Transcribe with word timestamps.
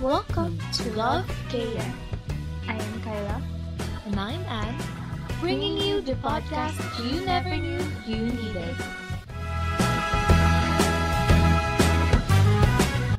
Welcome 0.00 0.56
to 0.80 0.84
Love 0.96 1.28
KM. 1.52 1.92
I 2.64 2.72
am 2.72 2.94
Kyla. 3.04 3.36
And 4.08 4.16
I'm 4.16 4.40
Anne, 4.48 4.80
bringing 5.44 5.76
you 5.76 6.00
the 6.00 6.16
podcast 6.24 6.80
you 7.04 7.20
never 7.20 7.52
knew 7.52 7.84
you 8.08 8.32
needed. 8.32 8.72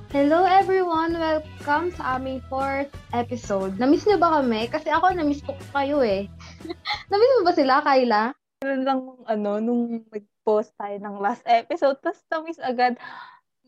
Hello 0.09 0.41
everyone! 0.49 1.21
Welcome 1.21 1.93
sa 1.93 2.17
aming 2.17 2.41
fourth 2.49 2.89
episode. 3.13 3.77
Namiss 3.77 4.09
niyo 4.09 4.17
ba 4.17 4.41
kami? 4.41 4.65
Kasi 4.65 4.89
ako 4.89 5.13
namiss 5.13 5.45
ko 5.45 5.53
kayo 5.77 6.01
eh. 6.01 6.25
namiss 7.13 7.33
mo 7.37 7.41
ba 7.45 7.53
sila, 7.53 7.85
Kyla? 7.85 8.33
Meron 8.65 8.81
lang 8.89 8.99
ano, 9.29 9.61
nung 9.61 10.01
nag-post 10.09 10.73
tayo 10.81 10.97
ng 10.97 11.21
last 11.21 11.45
episode, 11.45 12.01
tapos 12.01 12.25
namiss 12.33 12.57
agad. 12.57 12.97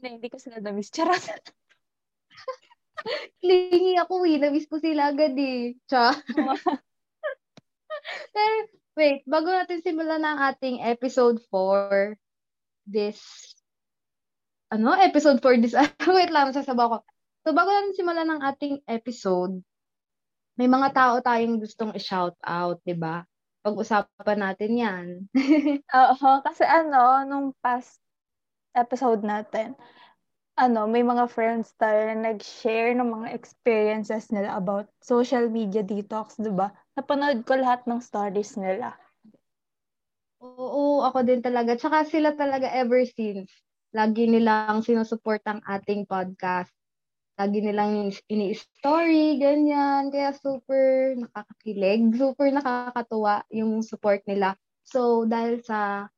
Hindi, 0.02 0.18
hindi 0.18 0.28
ko 0.34 0.42
sila 0.42 0.58
namiss. 0.58 0.90
Charot. 0.90 1.22
Clingy 3.42 3.98
ako 4.00 4.24
eh. 4.28 4.38
Namiss 4.40 4.70
ko 4.70 4.78
sila 4.80 5.12
agad 5.12 5.36
eh. 5.36 5.76
Cha. 5.90 6.14
Pero, 8.34 8.56
wait, 8.98 9.22
bago 9.26 9.50
natin 9.50 9.82
simulan 9.82 10.24
ng 10.24 10.40
ating 10.54 10.78
episode 10.84 11.40
4, 11.50 12.18
this, 12.90 13.22
ano, 14.74 14.98
episode 14.98 15.40
4 15.40 15.62
this, 15.62 15.78
wait 16.10 16.34
lang, 16.34 16.52
sasabaw 16.52 16.88
ko. 16.90 16.98
So, 17.44 17.52
bago 17.52 17.70
natin 17.70 17.98
simulan 17.98 18.30
ng 18.30 18.42
ating 18.42 18.76
episode, 18.88 19.62
may 20.56 20.70
mga 20.70 20.94
tao 20.94 21.16
tayong 21.20 21.60
gustong 21.60 21.92
i-shout 21.98 22.38
out, 22.46 22.78
di 22.86 22.94
ba? 22.94 23.26
Pag-usapan 23.66 24.40
natin 24.40 24.72
yan. 24.78 25.06
Oo, 26.00 26.30
kasi 26.46 26.64
ano, 26.64 27.26
nung 27.26 27.48
past 27.58 27.98
episode 28.78 29.26
natin, 29.26 29.74
ano, 30.54 30.86
may 30.86 31.02
mga 31.02 31.26
friends 31.34 31.74
tayo 31.82 32.14
na 32.14 32.30
nag-share 32.34 32.94
ng 32.94 33.10
mga 33.10 33.28
experiences 33.34 34.30
nila 34.30 34.54
about 34.54 34.86
social 35.02 35.50
media 35.50 35.82
detox, 35.82 36.38
di 36.38 36.54
ba? 36.54 36.70
Napanood 36.94 37.42
ko 37.46 37.58
lahat 37.58 37.86
ng 37.90 37.98
stories 37.98 38.54
nila. 38.62 38.94
Oo, 40.44 41.02
ako 41.08 41.24
din 41.26 41.42
talaga. 41.42 41.74
Tsaka 41.74 42.06
sila 42.06 42.36
talaga 42.38 42.70
ever 42.70 43.02
since. 43.08 43.50
Lagi 43.96 44.30
nilang 44.30 44.84
sinusuport 44.86 45.42
ang 45.48 45.64
ating 45.66 46.06
podcast. 46.06 46.70
Lagi 47.34 47.66
nilang 47.66 48.14
ini-story, 48.30 49.42
ganyan. 49.42 50.14
Kaya 50.14 50.38
super 50.38 51.18
nakakakilig, 51.18 52.02
super 52.14 52.48
nakakatuwa 52.54 53.42
yung 53.50 53.82
support 53.82 54.22
nila. 54.30 54.54
So, 54.86 55.26
dahil 55.26 55.66
sa 55.66 56.12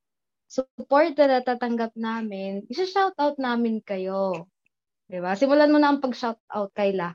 support 0.47 1.17
na 1.17 1.39
natatanggap 1.39 1.93
namin, 1.97 2.65
isa-shoutout 2.69 3.37
namin 3.41 3.81
kayo. 3.81 4.49
Diba? 5.05 5.37
Simulan 5.37 5.69
mo 5.69 5.77
na 5.77 5.93
ang 5.93 6.01
pag-shoutout, 6.01 6.73
Kayla. 6.73 7.13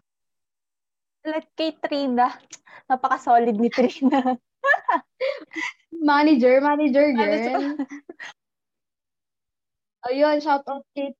Like 1.26 1.52
kay 1.52 1.76
Trina. 1.76 2.32
Napaka-solid 2.88 3.58
ni 3.58 3.68
Trina. 3.68 4.38
manager, 5.92 6.64
manager, 6.64 7.12
girl. 7.12 7.76
Ayun, 10.08 10.36
shoutout 10.40 10.86
kay 10.96 11.12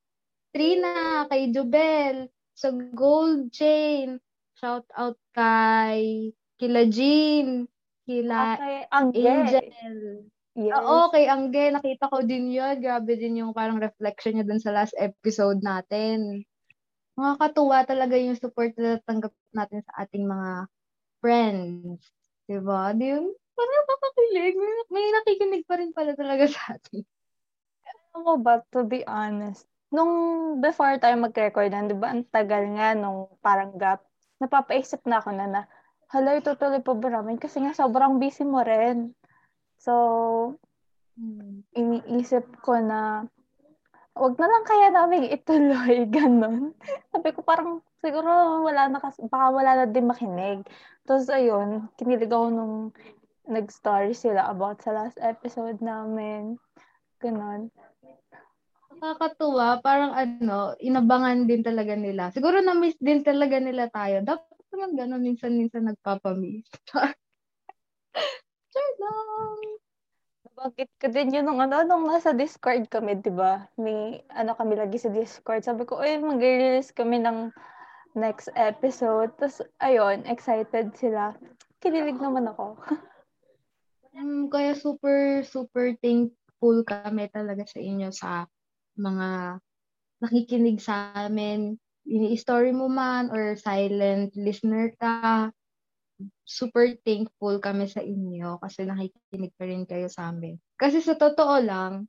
Trina, 0.56 1.28
kay 1.28 1.53
Jubel, 1.53 2.33
sa 2.56 2.72
Gold 2.72 3.53
Chain. 3.53 4.16
Shoutout 4.56 5.20
kay 5.36 6.33
kila 6.56 6.88
Jean, 6.88 7.69
kila 8.08 8.56
Okay, 8.56 8.78
Angge. 8.88 9.25
Angel. 9.25 9.69
Yes. 10.61 10.77
Oo, 10.77 11.08
kay 11.08 11.25
Angge, 11.25 11.72
nakita 11.72 12.12
ko 12.12 12.20
din 12.20 12.53
yun. 12.53 12.77
Grabe 12.84 13.16
din 13.16 13.41
yung 13.41 13.56
parang 13.56 13.80
reflection 13.80 14.36
niya 14.36 14.44
dun 14.44 14.61
sa 14.61 14.77
last 14.77 14.92
episode 15.00 15.64
natin. 15.64 16.44
Nakakatuwa 17.16 17.89
talaga 17.89 18.20
yung 18.20 18.36
support 18.36 18.77
na 18.77 19.00
tanggap 19.08 19.33
natin 19.56 19.81
sa 19.88 20.05
ating 20.05 20.28
mga 20.28 20.69
friends. 21.25 22.05
Diba? 22.44 22.93
Di 22.93 23.16
yun? 23.16 23.32
Parang 23.56 23.76
nakakakilig. 23.88 24.54
May, 24.60 24.75
may 24.93 25.06
nakikinig 25.16 25.65
pa 25.65 25.81
rin 25.81 25.97
pala 25.97 26.12
talaga 26.12 26.44
sa 26.53 26.77
atin. 26.77 27.09
Alam 28.12 28.21
mo 28.21 28.34
ba, 28.37 28.60
to 28.69 28.84
be 28.84 29.00
honest, 29.09 29.65
nung 29.88 30.12
before 30.60 31.00
tayo 31.00 31.16
mag-record, 31.16 31.72
di 31.72 31.97
ba, 31.97 32.12
ang 32.12 32.28
tagal 32.28 32.69
nga 32.77 32.92
nung 32.92 33.32
parang 33.41 33.81
gap, 33.81 34.04
napapaisip 34.44 35.00
na 35.09 35.25
ako 35.25 35.31
na 35.32 35.47
na, 35.48 35.62
hala, 36.12 36.37
itutuloy 36.37 36.84
pa 36.84 36.92
ba 36.92 37.09
namin? 37.09 37.41
Kasi 37.41 37.65
nga 37.65 37.72
sobrang 37.72 38.21
busy 38.21 38.44
mo 38.44 38.60
rin. 38.60 39.16
So, 39.80 39.92
iniisip 41.72 42.60
ko 42.60 42.76
na, 42.84 43.24
wag 44.12 44.36
na 44.36 44.46
lang 44.46 44.64
kaya 44.68 44.88
namin 44.92 45.32
ituloy, 45.32 46.04
ganun. 46.16 46.76
Sabi 47.08 47.32
ko 47.32 47.41
parang, 47.41 47.80
siguro 48.04 48.60
wala 48.60 48.92
na 48.92 49.00
kasi, 49.00 49.24
baka 49.24 49.48
wala 49.48 49.70
na 49.80 49.86
din 49.88 50.04
makinig. 50.04 50.68
Tapos 51.08 51.32
ayun, 51.32 51.88
kinilig 51.96 52.28
ako 52.28 52.46
nung 52.52 52.74
nag-story 53.48 54.12
sila 54.12 54.52
about 54.52 54.84
sa 54.84 54.92
last 54.92 55.16
episode 55.16 55.80
namin. 55.80 56.60
Ganun. 57.24 57.72
Nakakatuwa. 59.00 59.80
Parang 59.80 60.12
ano, 60.12 60.76
inabangan 60.76 61.48
din 61.48 61.64
talaga 61.64 61.97
nila. 61.97 62.28
Siguro 62.36 62.60
na-miss 62.60 63.00
din 63.00 63.24
talaga 63.24 63.56
nila 63.56 63.88
tayo. 63.88 64.20
Dapat 64.20 64.60
naman 64.76 64.92
gano'n, 64.92 65.24
minsan-minsan 65.24 65.88
nagpapamiss. 65.88 66.68
Char 68.70 68.91
lang. 69.03 69.58
Bakit 70.54 70.88
ko 71.00 71.06
din 71.10 71.34
yun 71.34 71.47
nung 71.47 71.58
ano, 71.58 71.82
nung 71.82 72.06
nasa 72.06 72.31
Discord 72.31 72.86
kami, 72.86 73.19
di 73.19 73.32
ba? 73.32 73.66
May 73.81 74.22
ano 74.31 74.54
kami 74.54 74.78
lagi 74.78 75.00
sa 75.00 75.10
Discord. 75.10 75.66
Sabi 75.66 75.88
ko, 75.88 75.98
uy, 75.98 76.20
mag-release 76.22 76.94
kami 76.94 77.19
ng 77.22 77.50
next 78.14 78.50
episode. 78.54 79.34
Tapos, 79.38 79.62
ayun, 79.82 80.22
excited 80.26 80.94
sila. 80.94 81.34
Kinilig 81.80 82.19
naman 82.19 82.50
ako. 82.50 82.76
Mm, 84.14 84.47
kaya 84.54 84.76
super, 84.76 85.42
super 85.47 85.97
thankful 85.98 86.84
kami 86.84 87.30
talaga 87.32 87.64
sa 87.66 87.78
inyo 87.80 88.09
sa 88.14 88.47
mga 89.00 89.59
nakikinig 90.20 90.78
sa 90.78 91.14
amin. 91.16 91.80
Ini-story 92.04 92.75
mo 92.76 92.91
man 92.91 93.32
or 93.32 93.56
silent 93.56 94.36
listener 94.36 94.92
ka. 94.98 95.48
Super 96.44 96.97
thankful 97.04 97.60
kami 97.62 97.88
sa 97.88 98.04
inyo 98.04 98.60
kasi 98.60 98.84
nakikinig 98.84 99.53
pa 99.56 99.64
rin 99.64 99.84
kayo 99.88 100.06
sa 100.10 100.28
amin. 100.28 100.60
Kasi 100.76 101.00
sa 101.00 101.16
totoo 101.16 101.56
lang, 101.62 102.04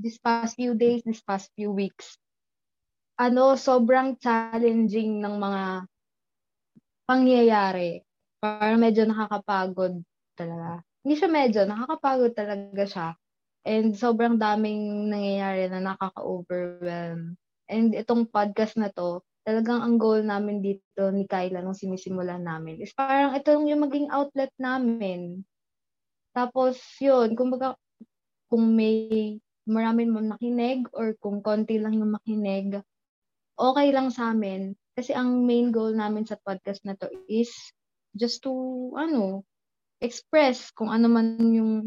this 0.00 0.16
past 0.16 0.56
few 0.56 0.72
days, 0.72 1.04
this 1.04 1.20
past 1.20 1.52
few 1.52 1.68
weeks, 1.72 2.16
ano, 3.20 3.52
sobrang 3.52 4.16
challenging 4.16 5.20
ng 5.20 5.36
mga 5.36 5.64
pangyayari. 7.04 8.00
Para 8.40 8.80
medyo 8.80 9.04
nakakapagod 9.04 10.00
talaga. 10.32 10.80
Hindi 11.04 11.14
siya 11.20 11.28
medyo, 11.28 11.60
nakakapagod 11.68 12.32
talaga 12.32 12.84
siya. 12.88 13.08
And 13.68 13.92
sobrang 13.92 14.40
daming 14.40 15.12
nangyayari 15.12 15.68
na 15.68 15.92
nakaka-overwhelm. 15.92 17.36
And 17.68 17.88
itong 17.92 18.32
podcast 18.32 18.80
na 18.80 18.88
to, 18.88 19.20
talagang 19.50 19.82
ang 19.82 19.98
goal 19.98 20.22
namin 20.22 20.62
dito 20.62 21.10
ni 21.10 21.26
Kyla 21.26 21.58
nung 21.58 21.74
sinisimulan 21.74 22.46
namin 22.46 22.78
is 22.78 22.94
parang 22.94 23.34
ito 23.34 23.50
yung 23.50 23.82
maging 23.82 24.06
outlet 24.14 24.54
namin. 24.62 25.42
Tapos 26.30 26.78
yun, 27.02 27.34
kumbaga 27.34 27.74
kung 28.46 28.78
may 28.78 29.34
marami 29.66 30.06
man 30.06 30.30
makinig 30.30 30.86
or 30.94 31.18
kung 31.18 31.42
konti 31.42 31.82
lang 31.82 31.98
yung 31.98 32.14
makinig, 32.14 32.78
okay 33.58 33.90
lang 33.90 34.14
sa 34.14 34.30
amin. 34.30 34.78
Kasi 34.94 35.10
ang 35.18 35.42
main 35.42 35.74
goal 35.74 35.98
namin 35.98 36.22
sa 36.22 36.38
podcast 36.38 36.86
na 36.86 36.94
to 36.94 37.10
is 37.26 37.50
just 38.14 38.46
to, 38.46 38.54
ano, 38.94 39.42
express 39.98 40.70
kung 40.70 40.94
ano 40.94 41.10
man 41.10 41.34
yung 41.50 41.82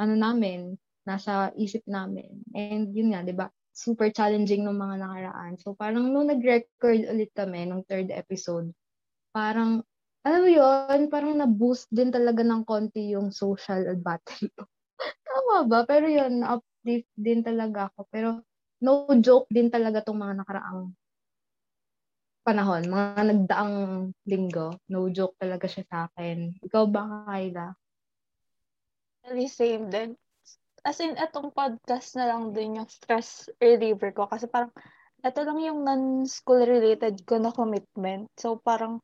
ano 0.00 0.14
namin, 0.16 0.80
nasa 1.04 1.52
isip 1.60 1.84
namin. 1.84 2.40
And 2.56 2.88
yun 2.96 3.12
nga, 3.12 3.20
di 3.20 3.36
ba? 3.36 3.52
Super 3.72 4.12
challenging 4.12 4.68
ng 4.68 4.76
mga 4.76 4.96
nakaraan. 5.00 5.56
So 5.56 5.72
parang 5.72 6.12
nung 6.12 6.28
nag-record 6.28 7.08
ulit 7.08 7.32
kami, 7.32 7.64
nung 7.64 7.84
third 7.88 8.12
episode, 8.12 8.68
parang, 9.32 9.80
alam 10.24 10.40
mo 10.44 10.50
yun, 10.52 11.00
parang 11.08 11.34
na-boost 11.40 11.88
din 11.92 12.12
talaga 12.12 12.44
ng 12.44 12.64
konti 12.68 13.16
yung 13.16 13.32
social 13.32 13.84
battery 14.00 14.52
ko. 14.56 14.68
Tama 15.28 15.66
ba? 15.68 15.80
Pero 15.88 16.06
yun, 16.08 16.44
na-uplift 16.44 17.10
din 17.16 17.40
talaga 17.44 17.88
ako. 17.92 18.08
Pero 18.12 18.28
no 18.84 19.06
joke 19.22 19.48
din 19.48 19.70
talaga 19.72 20.04
tong 20.04 20.20
mga 20.20 20.44
nakaraang 20.44 20.92
panahon, 22.46 22.82
mga 22.90 23.22
nagdaang 23.30 23.74
linggo. 24.26 24.74
No 24.90 25.06
joke 25.14 25.38
talaga 25.38 25.70
siya 25.70 25.86
sa 25.86 25.98
akin. 26.10 26.58
Ikaw 26.66 26.84
ba, 26.90 27.02
Kyla? 27.30 27.72
Really 29.24 29.46
same 29.46 29.90
din. 29.90 30.16
As 30.82 30.98
in, 30.98 31.14
etong 31.14 31.54
podcast 31.54 32.18
na 32.18 32.26
lang 32.26 32.50
din 32.50 32.82
yung 32.82 32.90
stress 32.90 33.46
reliever 33.62 34.10
ko. 34.10 34.26
Kasi 34.26 34.50
parang, 34.50 34.74
ito 35.22 35.40
lang 35.46 35.58
yung 35.62 35.86
non-school 35.86 36.66
related 36.66 37.22
ko 37.22 37.38
na 37.38 37.54
commitment. 37.54 38.26
So, 38.34 38.58
parang, 38.58 38.98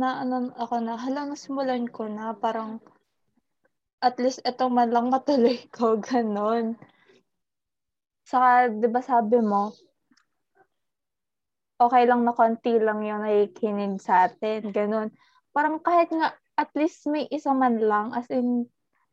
na 0.00 0.24
ano 0.24 0.48
ako 0.56 0.80
na, 0.80 0.96
hala, 0.96 1.28
nasimulan 1.28 1.84
ko 1.92 2.08
na, 2.08 2.32
parang, 2.32 2.80
at 4.00 4.16
least 4.16 4.40
ito 4.48 4.64
man 4.72 4.88
lang 4.88 5.12
matuloy 5.12 5.60
ko, 5.76 6.00
ganon. 6.00 6.80
Saka, 8.24 8.72
di 8.72 8.88
ba 8.88 9.04
sabi 9.04 9.44
mo, 9.44 9.76
okay 11.80 12.04
lang 12.08 12.24
na 12.24 12.32
konti 12.32 12.80
lang 12.80 13.04
yung 13.04 13.24
nakikinig 13.24 14.00
sa 14.00 14.28
atin. 14.28 14.72
Ganun. 14.72 15.08
Parang 15.52 15.80
kahit 15.80 16.08
nga 16.12 16.36
at 16.60 16.70
least 16.76 17.08
may 17.08 17.24
isa 17.32 17.56
man 17.56 17.80
lang, 17.80 18.12
as 18.12 18.28
in, 18.28 18.68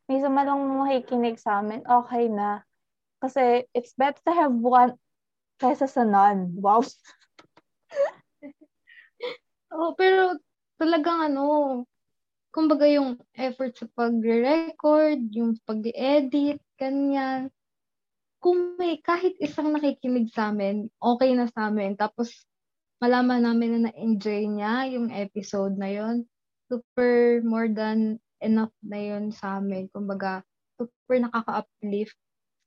may 0.08 0.24
isa 0.24 0.32
man 0.32 0.48
lang 0.48 0.64
makikinig 0.64 1.36
sa 1.36 1.60
amin, 1.60 1.84
okay 1.84 2.32
na. 2.32 2.64
Kasi 3.20 3.68
it's 3.76 3.92
better 3.94 4.24
to 4.24 4.34
have 4.34 4.56
one 4.56 4.96
kaysa 5.60 5.92
sa 5.92 6.08
none. 6.08 6.56
Wow. 6.56 6.84
oh, 9.76 9.92
pero 10.00 10.40
talagang 10.80 11.34
ano, 11.34 11.44
kumbaga 12.56 12.88
yung 12.88 13.20
effort 13.36 13.76
sa 13.76 13.90
pagre-record, 13.92 15.28
yung 15.36 15.60
pag-edit, 15.68 16.64
ganyan. 16.80 17.52
Kung 18.40 18.80
may 18.80 19.02
kahit 19.02 19.36
isang 19.44 19.76
nakikinig 19.76 20.32
sa 20.32 20.54
amin, 20.54 20.88
okay 21.02 21.36
na 21.36 21.52
sa 21.52 21.68
amin. 21.68 21.98
Tapos 21.98 22.32
malaman 22.98 23.46
namin 23.46 23.70
na 23.78 23.80
na-enjoy 23.90 24.50
niya 24.50 24.90
yung 24.94 25.14
episode 25.14 25.78
na 25.78 25.90
yon 25.90 26.26
super 26.70 27.42
more 27.46 27.70
than 27.70 28.18
enough 28.42 28.74
na 28.84 29.00
yun 29.00 29.30
sa 29.34 29.58
amin. 29.62 29.90
Kumbaga, 29.90 30.44
super 30.78 31.18
nakaka-uplift 31.22 32.18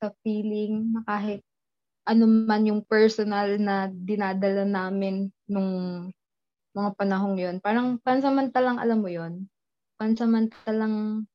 sa 0.01 0.11
feeling 0.25 0.97
na 0.97 1.01
kahit 1.07 1.41
ano 2.09 2.27
yung 2.65 2.83
personal 2.83 3.61
na 3.61 3.87
dinadala 3.93 4.67
namin 4.67 5.31
nung 5.47 5.71
mga 6.75 6.91
panahong 6.97 7.37
yon 7.39 7.57
Parang 7.63 7.99
pansamantalang 8.03 8.79
alam 8.79 8.99
mo 9.03 9.11
yon 9.11 9.47
Pansamantalang 10.01 11.27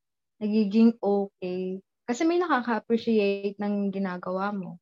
nagiging 0.42 0.96
okay. 1.00 1.80
Kasi 2.06 2.22
may 2.26 2.38
nakaka-appreciate 2.38 3.56
ng 3.58 3.90
ginagawa 3.90 4.52
mo. 4.52 4.78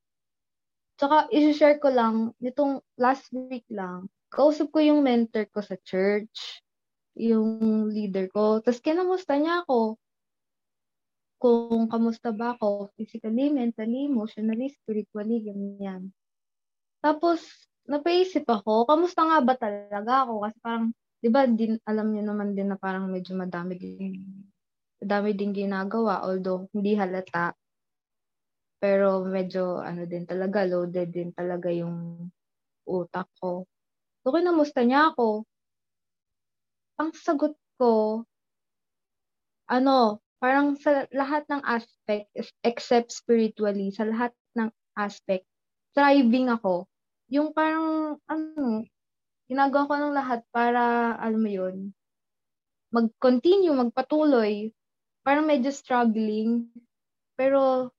Tsaka, 0.94 1.26
isi-share 1.34 1.82
ko 1.82 1.90
lang, 1.90 2.30
nitong 2.38 2.78
last 3.02 3.26
week 3.34 3.66
lang, 3.66 4.06
kausap 4.30 4.70
ko 4.70 4.78
yung 4.78 5.02
mentor 5.02 5.50
ko 5.50 5.58
sa 5.58 5.74
church, 5.82 6.62
yung 7.14 7.88
leader 7.90 8.26
ko. 8.30 8.58
Tapos, 8.62 8.82
kinamusta 8.82 9.38
niya 9.38 9.62
ako. 9.62 9.98
Kung 11.38 11.90
kamusta 11.90 12.30
ba 12.30 12.54
ako, 12.54 12.90
physically, 12.94 13.50
mentally, 13.50 14.06
emotionally, 14.06 14.70
spiritually, 14.70 15.42
ganyan. 15.44 16.10
Tapos, 17.04 17.44
napaisip 17.84 18.48
ako, 18.48 18.88
kamusta 18.88 19.28
nga 19.28 19.38
ba 19.44 19.54
talaga 19.58 20.24
ako? 20.24 20.46
Kasi 20.48 20.56
parang, 20.64 20.86
di 21.20 21.28
ba, 21.28 21.44
din, 21.44 21.76
alam 21.84 22.10
niyo 22.10 22.22
naman 22.32 22.56
din 22.56 22.72
na 22.72 22.78
parang 22.80 23.10
medyo 23.12 23.36
madami 23.36 23.76
din, 23.76 24.14
madami 25.02 25.36
din 25.36 25.52
ginagawa, 25.52 26.24
although 26.24 26.64
hindi 26.72 26.96
halata. 26.96 27.52
Pero 28.80 29.24
medyo 29.24 29.80
ano 29.80 30.04
din 30.04 30.24
talaga, 30.24 30.64
loaded 30.64 31.08
din 31.12 31.30
talaga 31.32 31.68
yung 31.72 32.28
utak 32.88 33.28
ko. 33.40 33.64
So, 34.24 34.32
kinamusta 34.32 34.84
niya 34.84 35.12
ako. 35.12 35.44
Ang 37.00 37.10
sagot 37.10 37.58
ko, 37.74 38.22
ano, 39.66 40.22
parang 40.38 40.78
sa 40.78 41.10
lahat 41.10 41.42
ng 41.50 41.62
aspect, 41.66 42.30
except 42.62 43.10
spiritually, 43.10 43.90
sa 43.90 44.06
lahat 44.06 44.30
ng 44.54 44.70
aspect, 44.94 45.42
thriving 45.96 46.52
ako. 46.54 46.86
Yung 47.34 47.50
parang, 47.50 48.20
ano, 48.30 48.86
ginagawa 49.50 49.90
ko 49.90 49.94
ng 49.98 50.14
lahat 50.14 50.40
para, 50.54 51.14
alam 51.18 51.40
mo 51.42 51.50
yun, 51.50 51.90
mag-continue, 52.94 53.74
magpatuloy. 53.74 54.70
Parang 55.26 55.50
medyo 55.50 55.74
struggling. 55.74 56.70
Pero, 57.34 57.90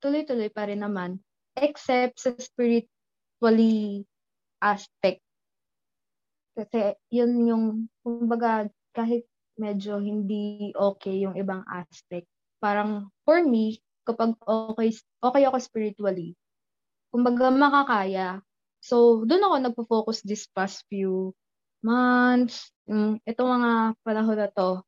tuloy-tuloy 0.00 0.48
pa 0.48 0.64
rin 0.64 0.80
naman. 0.80 1.20
Except 1.52 2.16
sa 2.16 2.32
spiritually 2.40 4.08
aspect. 4.64 5.20
Kasi 6.58 6.98
yun 7.14 7.46
yung, 7.46 7.64
kumbaga, 8.02 8.66
kahit 8.90 9.22
medyo 9.54 10.02
hindi 10.02 10.74
okay 10.74 11.22
yung 11.22 11.38
ibang 11.38 11.62
aspect. 11.70 12.26
Parang, 12.58 13.14
for 13.22 13.38
me, 13.46 13.78
kapag 14.02 14.34
okay, 14.42 14.90
okay 15.22 15.42
ako 15.46 15.56
spiritually, 15.62 16.34
kumbaga 17.14 17.54
makakaya. 17.54 18.42
So, 18.82 19.22
doon 19.22 19.46
ako 19.46 19.54
nagpo-focus 19.62 20.26
this 20.26 20.50
past 20.50 20.82
few 20.90 21.30
months, 21.82 22.74
um, 22.90 23.22
itong 23.22 23.50
mga 23.62 23.72
panahon 24.02 24.38
na 24.38 24.50
to, 24.50 24.82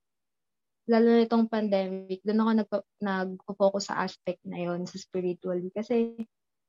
lalo 0.91 1.07
na 1.07 1.23
itong 1.23 1.47
pandemic, 1.47 2.19
doon 2.27 2.43
ako 2.43 2.51
nagpo, 2.51 2.77
nagpo-focus 2.99 3.95
sa 3.95 4.03
aspect 4.03 4.43
na 4.43 4.59
yon 4.59 4.91
sa 4.91 4.99
spiritually. 4.99 5.71
Kasi 5.71 6.19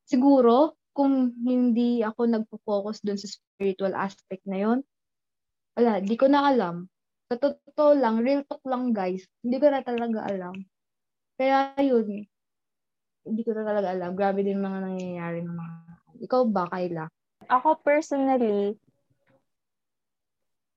siguro, 0.05 0.77
kung 0.91 1.31
hindi 1.43 2.03
ako 2.03 2.27
nagpo-focus 2.27 3.03
doon 3.03 3.19
sa 3.19 3.27
spiritual 3.31 3.95
aspect 3.95 4.43
na 4.43 4.59
yon 4.59 4.79
wala, 5.75 6.03
di 6.03 6.15
ko 6.19 6.27
na 6.27 6.51
alam. 6.51 6.87
Sa 7.31 7.39
totoo 7.39 7.95
lang, 7.95 8.19
real 8.19 8.43
talk 8.43 8.59
lang 8.67 8.91
guys, 8.91 9.23
hindi 9.39 9.55
ko 9.55 9.71
na 9.71 9.79
talaga 9.79 10.27
alam. 10.27 10.55
Kaya 11.39 11.71
yun, 11.79 12.27
hindi 13.23 13.41
ko 13.47 13.55
na 13.55 13.63
talaga 13.63 13.95
alam. 13.95 14.11
Grabe 14.19 14.43
din 14.43 14.59
mga 14.59 14.79
nangyayari 14.83 15.39
ng 15.41 15.55
mga... 15.55 15.75
Ikaw 16.27 16.41
ba, 16.51 16.67
Kayla? 16.67 17.07
Ako 17.47 17.79
personally, 17.81 18.75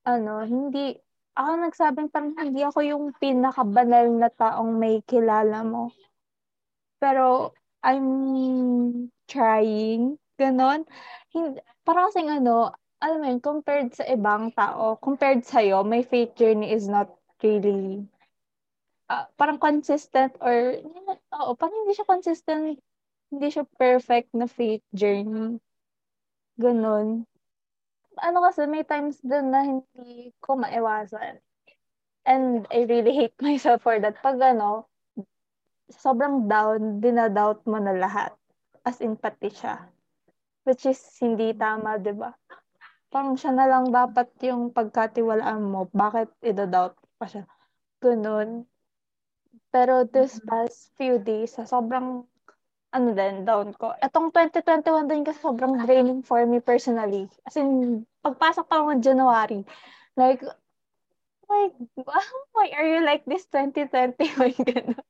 ano, 0.06 0.46
hindi, 0.46 0.94
ako 1.34 1.50
nagsabing 1.58 2.08
parang 2.08 2.38
hindi 2.38 2.62
ako 2.62 2.80
yung 2.86 3.04
pinakabanal 3.18 4.08
na 4.14 4.30
taong 4.30 4.78
may 4.78 5.02
kilala 5.04 5.66
mo. 5.66 5.90
Pero, 7.02 7.52
I'm 7.84 9.12
trying. 9.28 10.18
Ganon. 10.38 10.84
Hindi, 11.30 11.62
parang 11.86 12.10
kasing 12.10 12.30
ano, 12.30 12.74
alam 12.98 13.18
mo 13.20 13.26
yun, 13.28 13.40
compared 13.42 13.94
sa 13.94 14.04
ibang 14.08 14.50
tao, 14.56 14.96
compared 14.98 15.44
sa'yo, 15.44 15.84
my 15.84 16.02
faith 16.02 16.34
journey 16.34 16.72
is 16.72 16.88
not 16.88 17.12
really, 17.44 18.08
uh, 19.12 19.28
parang 19.36 19.60
consistent 19.60 20.34
or, 20.40 20.80
oo, 21.36 21.50
parang 21.54 21.76
hindi 21.84 21.92
siya 21.94 22.08
consistent, 22.08 22.80
hindi 23.28 23.46
siya 23.52 23.68
perfect 23.78 24.32
na 24.32 24.48
faith 24.48 24.82
journey. 24.96 25.60
Ganon 26.58 27.28
ano 28.22 28.44
kasi, 28.46 28.66
may 28.70 28.86
times 28.86 29.18
din 29.24 29.50
na 29.50 29.66
hindi 29.66 30.30
ko 30.38 30.54
maiwasan. 30.54 31.42
And 32.24 32.66
I 32.70 32.86
really 32.86 33.14
hate 33.14 33.36
myself 33.42 33.82
for 33.82 33.98
that. 33.98 34.20
Pag 34.22 34.38
ano, 34.38 34.86
sobrang 35.90 36.46
down, 36.46 37.02
dinadoubt 37.02 37.66
mo 37.66 37.80
na 37.82 37.94
lahat. 37.96 38.32
As 38.84 39.00
in, 39.00 39.16
pati 39.16 39.48
siya. 39.48 39.88
Which 40.64 40.84
is 40.88 41.00
hindi 41.20 41.52
tama, 41.56 41.96
di 42.00 42.12
ba? 42.12 42.32
Parang 43.12 43.36
siya 43.36 43.52
na 43.52 43.68
lang 43.68 43.92
dapat 43.92 44.32
yung 44.44 44.72
pagkatiwalaan 44.72 45.60
mo. 45.60 45.88
Bakit 45.92 46.40
idadoubt 46.44 46.96
pa 47.16 47.26
siya? 47.28 47.44
Ganun. 48.00 48.68
Pero 49.74 50.06
this 50.06 50.38
past 50.44 50.94
few 50.94 51.18
days, 51.18 51.56
sobrang 51.66 52.26
ano 52.94 53.08
din, 53.10 53.42
down 53.42 53.74
ko. 53.74 53.90
Etong 53.98 54.30
2021 54.30 55.10
din 55.10 55.26
kasi 55.26 55.42
sobrang 55.42 55.82
draining 55.82 56.22
for 56.22 56.46
me 56.46 56.62
personally. 56.62 57.26
As 57.42 57.58
in, 57.58 58.02
pagpasok 58.22 58.70
pa 58.70 58.78
lang 58.78 58.98
ng 58.98 59.02
January, 59.02 59.66
like, 60.14 60.40
like, 61.50 61.74
why 62.54 62.66
are 62.70 62.86
you 62.86 63.02
like 63.02 63.26
this 63.26 63.50
2020? 63.50 64.14
Like, 64.38 64.58
gano'n. 64.62 65.02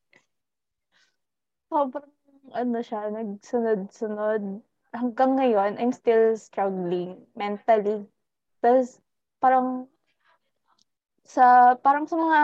Sobrang, 1.69 2.09
ano 2.53 2.79
siya, 2.85 3.09
nagsunod-sunod. 3.09 4.61
Hanggang 4.95 5.33
ngayon, 5.41 5.81
I'm 5.81 5.95
still 5.95 6.37
struggling 6.37 7.25
mentally. 7.33 8.05
Tapos, 8.61 9.01
parang, 9.41 9.89
sa, 11.25 11.75
parang 11.81 12.05
sa 12.05 12.17
mga 12.21 12.41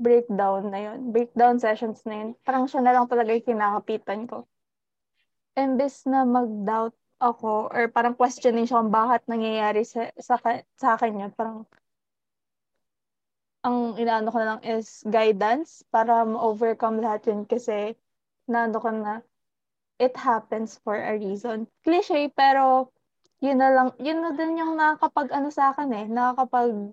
breakdown 0.00 0.72
na 0.72 0.80
yun, 0.80 1.12
breakdown 1.12 1.60
sessions 1.60 2.00
na 2.08 2.14
yun, 2.24 2.28
parang 2.46 2.64
siya 2.70 2.80
na 2.80 2.94
lang 2.96 3.10
talaga 3.10 3.34
yung 3.34 3.44
kinakapitan 3.44 4.24
ko. 4.30 4.48
Imbes 5.58 6.08
na 6.08 6.24
mag-doubt 6.24 6.96
ako 7.20 7.68
or 7.68 7.92
parang 7.92 8.16
questioning 8.16 8.64
siya 8.64 8.80
kung 8.80 8.94
bakit 8.94 9.28
nangyayari 9.28 9.84
sa, 9.84 10.08
sa, 10.16 10.40
sa 10.80 10.96
akin 10.96 11.28
yun, 11.28 11.32
parang 11.36 11.68
ang 13.60 13.92
inaano 14.00 14.32
ko 14.32 14.40
na 14.40 14.56
lang 14.56 14.60
is 14.64 15.04
guidance 15.04 15.84
para 15.92 16.24
ma-overcome 16.24 17.04
lahat 17.04 17.28
yun 17.28 17.44
kasi 17.44 17.92
naano 18.50 18.82
ko 18.82 18.90
na 18.90 19.22
it 20.02 20.16
happens 20.18 20.80
for 20.82 20.96
a 20.98 21.14
reason. 21.16 21.68
Cliche, 21.86 22.32
pero 22.34 22.90
yun 23.38 23.60
na 23.62 23.70
lang, 23.72 23.88
yun 24.02 24.20
na 24.20 24.34
din 24.34 24.58
yung 24.58 24.74
nakakapag 24.76 25.30
ano 25.32 25.48
sa 25.54 25.70
akin 25.72 25.90
eh, 25.94 26.06
nakakapag 26.10 26.92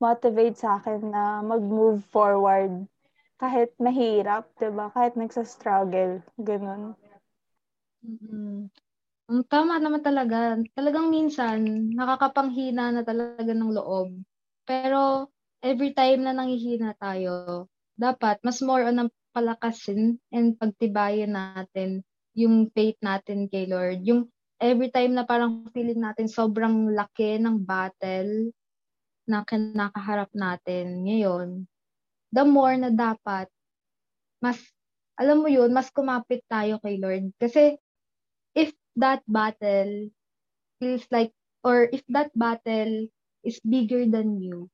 motivate 0.00 0.56
sa 0.56 0.80
akin 0.80 1.12
na 1.12 1.40
mag-move 1.44 2.00
forward 2.08 2.88
kahit 3.36 3.72
mahirap, 3.76 4.48
'di 4.56 4.72
ba? 4.72 4.88
Kahit 4.96 5.14
nagsa-struggle, 5.14 6.24
ganun. 6.40 6.96
Mm-hmm. 8.06 8.70
Ang 9.26 9.42
tama 9.50 9.82
naman 9.82 10.06
talaga. 10.06 10.54
Talagang 10.78 11.10
minsan, 11.10 11.90
nakakapanghina 11.98 12.94
na 12.94 13.02
talaga 13.02 13.50
ng 13.50 13.74
loob. 13.74 14.14
Pero, 14.62 15.28
every 15.58 15.90
time 15.90 16.22
na 16.22 16.30
nanghihina 16.30 16.94
tayo, 16.94 17.66
dapat 17.98 18.38
mas 18.46 18.62
more 18.62 18.86
on 18.86 19.02
ang 19.02 19.10
palakasin 19.36 20.16
and 20.32 20.56
pagtibayin 20.56 21.36
natin 21.36 22.00
yung 22.32 22.72
faith 22.72 22.96
natin 23.04 23.52
kay 23.52 23.68
Lord. 23.68 24.00
Yung 24.08 24.32
every 24.56 24.88
time 24.88 25.12
na 25.12 25.28
parang 25.28 25.68
feeling 25.76 26.00
natin 26.00 26.32
sobrang 26.32 26.96
laki 26.96 27.36
ng 27.36 27.60
battle 27.60 28.48
na 29.28 29.44
kinakaharap 29.44 30.32
natin 30.32 31.04
ngayon, 31.04 31.68
the 32.32 32.44
more 32.48 32.72
na 32.80 32.88
dapat, 32.88 33.52
mas, 34.40 34.56
alam 35.20 35.44
mo 35.44 35.48
yun, 35.52 35.68
mas 35.72 35.92
kumapit 35.92 36.40
tayo 36.48 36.80
kay 36.80 36.96
Lord. 36.96 37.28
Kasi, 37.36 37.76
if 38.56 38.72
that 38.96 39.20
battle 39.28 40.08
feels 40.80 41.04
like, 41.12 41.32
or 41.64 41.88
if 41.92 42.04
that 42.08 42.32
battle 42.32 43.08
is 43.44 43.60
bigger 43.64 44.08
than 44.08 44.40
you, 44.40 44.68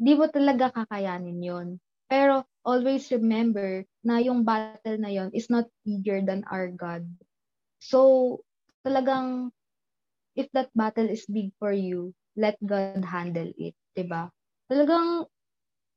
di 0.00 0.14
mo 0.16 0.26
talaga 0.28 0.72
kakayanin 0.72 1.40
yon. 1.40 1.68
Pero, 2.08 2.48
always 2.68 3.08
remember 3.08 3.88
na 4.04 4.20
yung 4.20 4.44
battle 4.44 5.00
na 5.00 5.08
yon 5.08 5.32
is 5.32 5.48
not 5.48 5.64
bigger 5.88 6.20
than 6.20 6.44
our 6.52 6.68
God. 6.68 7.08
So, 7.80 8.44
talagang, 8.84 9.56
if 10.36 10.52
that 10.52 10.68
battle 10.76 11.08
is 11.08 11.24
big 11.24 11.56
for 11.56 11.72
you, 11.72 12.12
let 12.36 12.60
God 12.60 13.00
handle 13.02 13.48
it, 13.56 13.74
'di 13.96 14.04
ba? 14.04 14.28
Talagang 14.68 15.26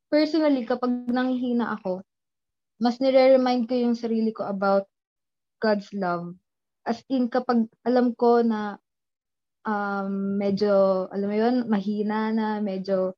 personally 0.08 0.64
kapag 0.64 1.12
nanghihina 1.12 1.76
ako, 1.76 2.02
mas 2.82 2.98
nire-remind 2.98 3.68
ko 3.70 3.76
yung 3.78 3.94
sarili 3.94 4.32
ko 4.32 4.48
about 4.48 4.88
God's 5.62 5.92
love. 5.94 6.34
As 6.88 7.06
in 7.14 7.30
kapag 7.30 7.70
alam 7.86 8.18
ko 8.18 8.42
na 8.42 8.82
um, 9.68 10.42
medyo 10.42 11.06
alam 11.14 11.28
mo 11.30 11.36
yun, 11.38 11.56
mahina 11.70 12.34
na, 12.34 12.58
medyo 12.58 13.14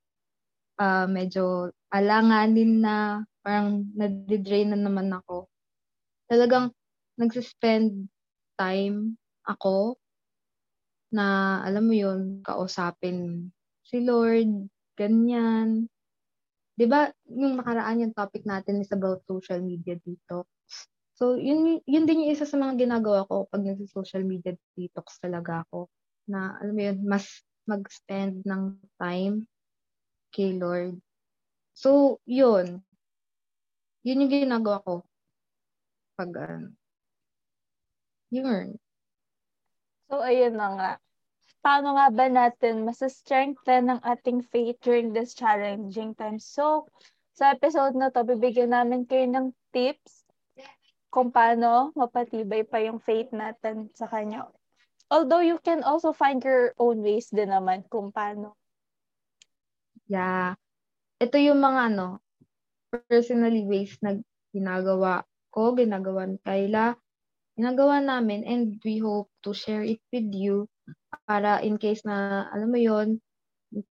uh, 0.83 1.07
medyo 1.07 1.71
alanganin 1.93 2.83
na, 2.83 3.23
parang 3.43 3.85
nadidrain 3.93 4.71
na 4.71 4.79
naman 4.79 5.11
ako. 5.11 5.45
Talagang 6.31 6.71
nagsispend 7.19 8.07
time 8.57 9.19
ako 9.45 9.99
na 11.13 11.59
alam 11.61 11.85
mo 11.85 11.93
yun, 11.93 12.41
kausapin 12.41 13.51
si 13.85 14.01
Lord, 14.01 14.71
ganyan. 14.97 15.85
'Di 16.73 16.85
ba 16.89 17.11
yung 17.29 17.61
nakaraan 17.61 18.01
yung 18.01 18.17
topic 18.17 18.47
natin 18.49 18.81
is 18.81 18.89
about 18.89 19.21
social 19.29 19.61
media 19.61 19.99
detox. 20.01 20.49
So, 21.13 21.37
yun, 21.37 21.77
yun 21.85 22.09
din 22.09 22.25
yung 22.25 22.33
isa 22.33 22.49
sa 22.49 22.57
mga 22.57 22.89
ginagawa 22.89 23.29
ko 23.29 23.45
pag 23.45 23.61
nag-social 23.61 24.25
media 24.25 24.57
detox 24.73 25.21
talaga 25.21 25.61
ako. 25.69 25.85
Na, 26.25 26.57
alam 26.57 26.73
mo 26.73 26.81
yun, 26.81 26.97
mas 27.05 27.45
mag-spend 27.69 28.41
ng 28.43 28.81
time 28.97 29.45
kay 30.33 30.57
Lord. 30.57 30.97
So, 31.77 32.17
yun. 32.25 32.81
Yun 34.03 34.27
yung 34.27 34.31
ginagawa 34.31 34.83
ko. 34.83 35.07
Pag, 36.19 36.31
uh, 36.35 36.67
yun. 38.29 38.75
So, 40.11 40.19
ayun 40.19 40.59
na 40.59 40.67
nga. 40.75 40.91
Paano 41.63 41.95
nga 41.95 42.11
ba 42.11 42.27
natin 42.27 42.83
masa-strengthen 42.83 43.87
ang 43.87 44.01
ating 44.03 44.43
faith 44.43 44.75
during 44.83 45.15
this 45.15 45.31
challenging 45.31 46.11
time? 46.19 46.35
So, 46.35 46.91
sa 47.33 47.55
episode 47.55 47.95
na 47.95 48.11
to, 48.11 48.27
bibigyan 48.27 48.75
namin 48.75 49.07
kayo 49.07 49.25
ng 49.31 49.55
tips 49.71 50.27
kung 51.07 51.31
paano 51.31 51.95
mapatibay 51.95 52.67
pa 52.67 52.83
yung 52.83 52.99
faith 52.99 53.31
natin 53.31 53.87
sa 53.95 54.11
Kanya. 54.11 54.49
Although 55.13 55.45
you 55.45 55.61
can 55.61 55.85
also 55.85 56.09
find 56.09 56.41
your 56.41 56.73
own 56.81 57.05
ways 57.05 57.29
din 57.29 57.53
naman 57.53 57.85
kung 57.87 58.09
paano. 58.09 58.57
Yeah. 60.09 60.57
Ito 61.21 61.37
yung 61.37 61.61
mga 61.61 61.93
ano, 61.93 62.19
personally 63.09 63.65
ways 63.65 63.97
na 64.05 64.17
ginagawa 64.53 65.25
ko, 65.49 65.73
ginagawa 65.73 66.29
ni 66.29 66.37
Kayla, 66.41 66.93
ginagawa 67.57 68.01
namin 68.01 68.45
and 68.45 68.77
we 68.81 68.97
hope 69.01 69.29
to 69.45 69.53
share 69.53 69.85
it 69.85 70.01
with 70.09 70.29
you 70.33 70.65
para 71.29 71.61
in 71.61 71.77
case 71.77 72.01
na, 72.05 72.49
alam 72.49 72.69
mo 72.69 72.79
yon 72.81 73.21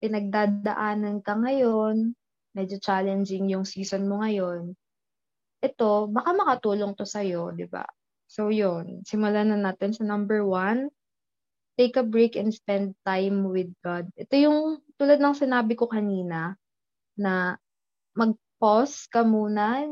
pinagdadaanan 0.01 1.21
ka 1.21 1.37
ngayon, 1.37 2.13
medyo 2.57 2.77
challenging 2.81 3.49
yung 3.53 3.65
season 3.65 4.09
mo 4.09 4.21
ngayon, 4.25 4.73
ito, 5.61 6.09
baka 6.09 6.29
makatulong 6.37 6.93
to 6.93 7.05
sa'yo, 7.05 7.53
di 7.53 7.65
ba? 7.65 7.85
So, 8.29 8.53
yon 8.53 9.01
Simulan 9.05 9.49
na 9.49 9.57
natin 9.57 9.93
sa 9.93 10.05
number 10.05 10.45
one. 10.45 10.89
Take 11.77 11.97
a 11.97 12.05
break 12.05 12.33
and 12.37 12.49
spend 12.49 12.97
time 13.05 13.45
with 13.53 13.69
God. 13.85 14.09
Ito 14.17 14.33
yung, 14.37 14.59
tulad 14.97 15.21
ng 15.21 15.37
sinabi 15.37 15.77
ko 15.77 15.85
kanina, 15.85 16.57
na 17.17 17.57
mag-pause 18.57 19.05
ka 19.13 19.21
muna, 19.21 19.85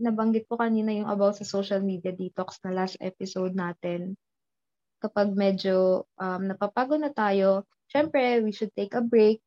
nabanggit 0.00 0.48
ko 0.48 0.56
kanina 0.56 0.96
yung 0.96 1.12
about 1.12 1.36
sa 1.36 1.44
social 1.44 1.84
media 1.84 2.08
detox 2.08 2.56
na 2.64 2.72
last 2.72 2.96
episode 3.04 3.52
natin. 3.52 4.16
Kapag 5.04 5.36
medyo 5.36 6.08
um, 6.16 6.48
napapagod 6.48 7.04
na 7.04 7.12
tayo, 7.12 7.68
syempre, 7.92 8.40
we 8.40 8.48
should 8.48 8.72
take 8.72 8.96
a 8.96 9.04
break 9.04 9.44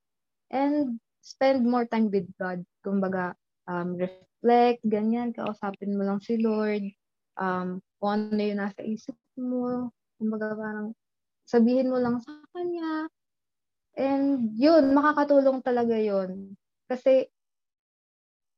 and 0.53 1.01
spend 1.25 1.65
more 1.65 1.89
time 1.89 2.13
with 2.13 2.29
God. 2.37 2.61
Kumbaga, 2.85 3.33
um, 3.65 3.97
reflect, 3.97 4.85
ganyan, 4.85 5.33
kausapin 5.33 5.97
mo 5.97 6.05
lang 6.05 6.21
si 6.21 6.37
Lord, 6.37 6.85
um, 7.41 7.81
kung 7.97 8.29
ano 8.29 8.41
yung 8.45 8.61
nasa 8.61 8.85
isip 8.85 9.17
mo, 9.41 9.89
kumbaga 10.21 10.53
parang 10.53 10.93
sabihin 11.49 11.89
mo 11.89 11.97
lang 11.97 12.21
sa 12.21 12.29
Kanya, 12.53 13.09
and 13.97 14.53
yun, 14.53 14.93
makakatulong 14.93 15.65
talaga 15.65 15.97
yun. 15.97 16.53
Kasi, 16.85 17.25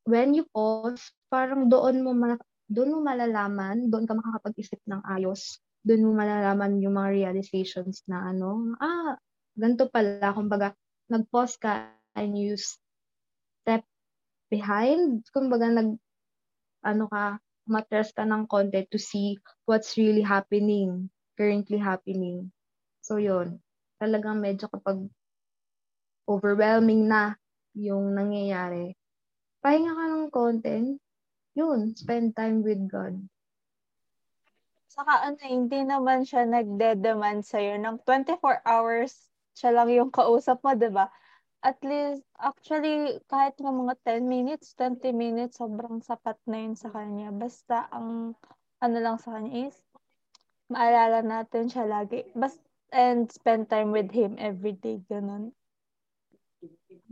when 0.03 0.35
you 0.35 0.43
pause, 0.51 1.11
parang 1.31 1.71
doon 1.71 2.03
mo 2.03 2.11
ma- 2.15 2.47
doon 2.67 2.95
mo 2.95 2.99
malalaman, 3.03 3.87
doon 3.91 4.07
ka 4.07 4.13
makakapag-isip 4.15 4.79
ng 4.87 5.03
ayos. 5.07 5.59
Doon 5.83 6.07
mo 6.07 6.11
malalaman 6.15 6.79
yung 6.79 6.95
mga 6.95 7.09
realizations 7.11 8.03
na 8.07 8.31
ano, 8.31 8.75
ah, 8.79 9.19
ganito 9.55 9.87
pala, 9.91 10.31
kumbaga, 10.31 10.71
nag-pause 11.11 11.59
ka 11.59 11.91
and 12.15 12.39
you 12.39 12.55
step 12.55 13.83
behind, 14.47 15.23
kumbaga 15.31 15.67
nag, 15.69 15.99
ano 16.83 17.05
ka, 17.11 17.37
matras 17.67 18.11
ka 18.11 18.27
ng 18.27 18.47
konti 18.47 18.83
to 18.91 18.99
see 18.99 19.39
what's 19.67 19.95
really 19.95 20.23
happening, 20.23 21.07
currently 21.39 21.79
happening. 21.79 22.51
So, 23.03 23.19
yun. 23.19 23.59
Talagang 23.99 24.43
medyo 24.43 24.67
kapag 24.67 25.07
overwhelming 26.27 27.07
na 27.07 27.35
yung 27.75 28.15
nangyayari, 28.15 28.95
pahinga 29.63 29.95
ka 29.95 30.05
ng 30.11 30.27
content, 30.29 30.99
yun, 31.55 31.95
spend 31.95 32.35
time 32.35 32.59
with 32.61 32.83
God. 32.91 33.15
Saka 34.91 35.25
ano, 35.25 35.41
hindi 35.41 35.81
naman 35.81 36.27
siya 36.27 36.45
nagde-demand 36.45 37.41
sa'yo 37.47 37.79
ng 37.81 38.03
24 38.05 38.61
hours 38.67 39.33
siya 39.53 39.71
lang 39.73 39.89
yung 39.93 40.09
kausap 40.09 40.65
mo, 40.65 40.73
di 40.73 40.89
ba? 40.89 41.09
At 41.63 41.79
least, 41.85 42.25
actually, 42.35 43.21
kahit 43.31 43.55
nga 43.55 43.71
mga 43.71 43.95
10 44.03 44.27
minutes, 44.27 44.75
20 44.75 45.15
minutes, 45.15 45.61
sobrang 45.61 46.03
sapat 46.03 46.35
na 46.49 46.59
yun 46.59 46.75
sa 46.75 46.91
kanya. 46.91 47.31
Basta, 47.31 47.87
ang 47.93 48.35
ano 48.83 48.97
lang 48.99 49.15
sa 49.21 49.39
kanya 49.39 49.71
is, 49.71 49.77
maalala 50.67 51.23
natin 51.23 51.71
siya 51.71 51.87
lagi. 51.87 52.27
Basta, 52.35 52.59
and 52.93 53.31
spend 53.31 53.71
time 53.71 53.89
with 53.89 54.11
him 54.13 54.37
every 54.37 54.75
day, 54.77 55.01
ganun. 55.09 55.55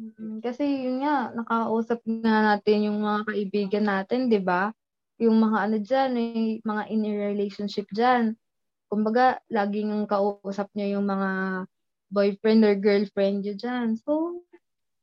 Mm, 0.01 0.41
kasi 0.41 0.65
yun 0.65 1.05
nga, 1.05 1.29
nakausap 1.38 2.01
na 2.10 2.58
natin 2.58 2.89
yung 2.89 3.00
mga 3.05 3.20
kaibigan 3.29 3.86
natin, 3.86 4.34
di 4.34 4.41
ba? 4.41 4.74
Yung 5.22 5.38
mga 5.38 5.58
ano 5.70 5.77
dyan, 5.77 6.12
eh, 6.17 6.58
mga 6.65 6.84
in 6.89 7.05
relationship 7.05 7.86
dyan. 7.93 8.34
Kumbaga, 8.89 9.38
laging 9.53 10.10
kausap 10.10 10.74
niya 10.74 10.98
yung 10.98 11.05
mga 11.05 11.29
boyfriend 12.10 12.62
or 12.65 12.75
girlfriend 12.81 13.46
nyo 13.46 13.53
dyan. 13.53 13.93
So, 14.01 14.41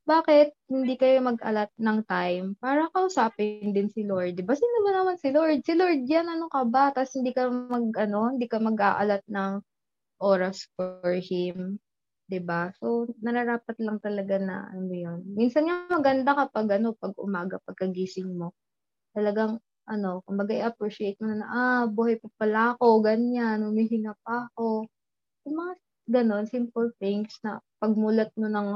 bakit 0.02 0.56
hindi 0.66 0.98
kayo 0.98 1.22
mag-alat 1.22 1.70
ng 1.78 1.98
time 2.08 2.46
para 2.58 2.90
kausapin 2.90 3.70
din 3.70 3.92
si 3.92 4.02
Lord? 4.02 4.34
Di 4.34 4.42
ba? 4.42 4.58
Sino 4.58 4.82
ba 4.82 4.90
naman 4.98 5.16
si 5.20 5.30
Lord? 5.30 5.62
Si 5.62 5.78
Lord 5.78 6.02
yan, 6.10 6.26
ano 6.26 6.50
ka 6.50 6.66
ba? 6.66 6.90
Tapos 6.90 7.14
hindi 7.14 7.30
ka 7.30 7.46
mag, 7.46 7.86
ano, 7.94 8.34
hindi 8.34 8.48
ka 8.50 8.58
mag-aalat 8.58 9.22
ng 9.30 9.52
oras 10.18 10.66
for 10.74 11.14
Him. 11.22 11.78
'Di 12.28 12.40
ba? 12.44 12.70
So 12.80 13.08
nararapat 13.24 13.76
lang 13.82 13.98
talaga 14.04 14.36
na 14.40 14.68
ano 14.72 14.92
'yun. 14.92 15.20
Minsan 15.38 15.66
nga 15.68 15.76
maganda 15.90 16.32
kapag 16.36 16.68
ano 16.80 16.94
pag 16.96 17.14
umaga 17.20 17.56
pagkagising 17.64 18.30
mo. 18.36 18.52
Talagang 19.16 19.58
ano, 19.88 20.22
kumbaga 20.28 20.52
i-appreciate 20.56 21.18
mo 21.24 21.32
na, 21.32 21.46
ah, 21.48 21.84
buhay 21.88 22.20
pa 22.20 22.28
pala 22.40 22.76
ako, 22.76 23.00
ganyan, 23.04 23.64
humihinga 23.64 24.14
pa 24.24 24.48
ako. 24.52 24.86
Yung 25.48 25.56
mga 25.60 25.74
ganon, 26.08 26.44
simple 26.48 26.90
things 27.02 27.36
na 27.44 27.60
pagmulat 27.82 28.30
mo 28.40 28.46
ng 28.50 28.68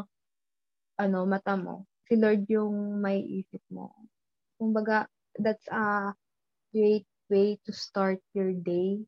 ano, 1.00 1.18
mata 1.28 1.54
mo, 1.56 1.85
si 2.09 2.14
Lord 2.21 2.44
yung 2.49 3.00
may 3.00 3.21
isip 3.25 3.61
mo. 3.73 3.92
Kumbaga, 4.61 5.09
that's 5.40 5.66
a 5.73 6.12
great 6.75 7.06
way 7.30 7.59
to 7.66 7.73
start 7.73 8.21
your 8.37 8.52
day 8.54 9.02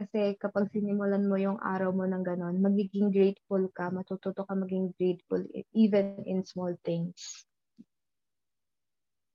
kasi 0.00 0.32
kapag 0.40 0.72
sinimulan 0.72 1.28
mo 1.28 1.36
yung 1.36 1.60
araw 1.60 1.92
mo 1.92 2.08
ng 2.08 2.24
ganon, 2.24 2.56
magiging 2.56 3.12
grateful 3.12 3.68
ka, 3.76 3.92
matututo 3.92 4.48
ka 4.48 4.56
maging 4.56 4.96
grateful 4.96 5.44
e, 5.52 5.68
even 5.76 6.16
in 6.24 6.40
small 6.40 6.72
things. 6.88 7.44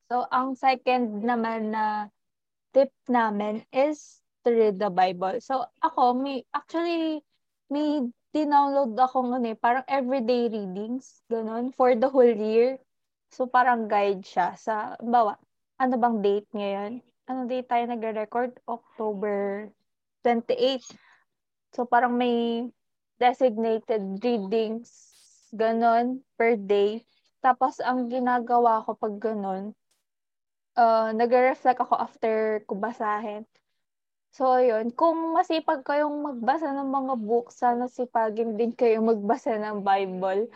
So, 0.10 0.26
ang 0.34 0.58
second 0.58 1.22
naman 1.22 1.70
na 1.70 2.10
tip 2.74 2.90
namin 3.06 3.62
is 3.70 4.26
to 4.42 4.50
read 4.50 4.82
the 4.82 4.90
Bible. 4.90 5.38
So, 5.38 5.70
ako, 5.86 6.18
may, 6.18 6.42
actually, 6.50 7.22
may 7.70 8.02
dinownload 8.34 8.98
ako 8.98 9.38
ano 9.38 9.54
eh, 9.54 9.58
parang 9.58 9.86
everyday 9.86 10.50
readings, 10.50 11.22
ganun, 11.30 11.78
for 11.78 11.94
the 11.94 12.10
whole 12.10 12.26
year. 12.26 12.82
So, 13.30 13.46
parang 13.46 13.86
guide 13.86 14.26
siya 14.26 14.58
sa, 14.58 14.98
bawa, 14.98 15.38
ano 15.78 15.94
bang 16.02 16.26
date 16.26 16.50
ngayon? 16.58 17.06
Ano 17.30 17.46
date 17.46 17.70
tayo 17.70 17.86
nagre-record? 17.86 18.66
October 18.66 19.70
28. 20.26 20.82
So, 21.78 21.86
parang 21.86 22.18
may 22.18 22.66
designated 23.22 24.18
readings, 24.26 24.90
ganon, 25.54 26.26
per 26.34 26.58
day. 26.58 27.06
Tapos, 27.46 27.78
ang 27.78 28.10
ginagawa 28.10 28.82
ko 28.82 28.98
pag 28.98 29.22
ganon, 29.22 29.78
uh, 30.74 31.14
nagre-reflect 31.14 31.78
ako 31.78 31.94
after 31.94 32.66
ko 32.66 32.74
basahin. 32.74 33.46
So, 34.36 34.60
yun. 34.60 34.92
Kung 34.92 35.32
masipag 35.32 35.88
kayong 35.88 36.20
magbasa 36.20 36.76
ng 36.76 36.90
mga 36.92 37.14
books, 37.24 37.56
sana 37.62 37.88
sipagin 37.88 38.60
din 38.60 38.76
kayo 38.76 39.00
magbasa 39.00 39.56
ng 39.56 39.80
Bible. 39.80 40.52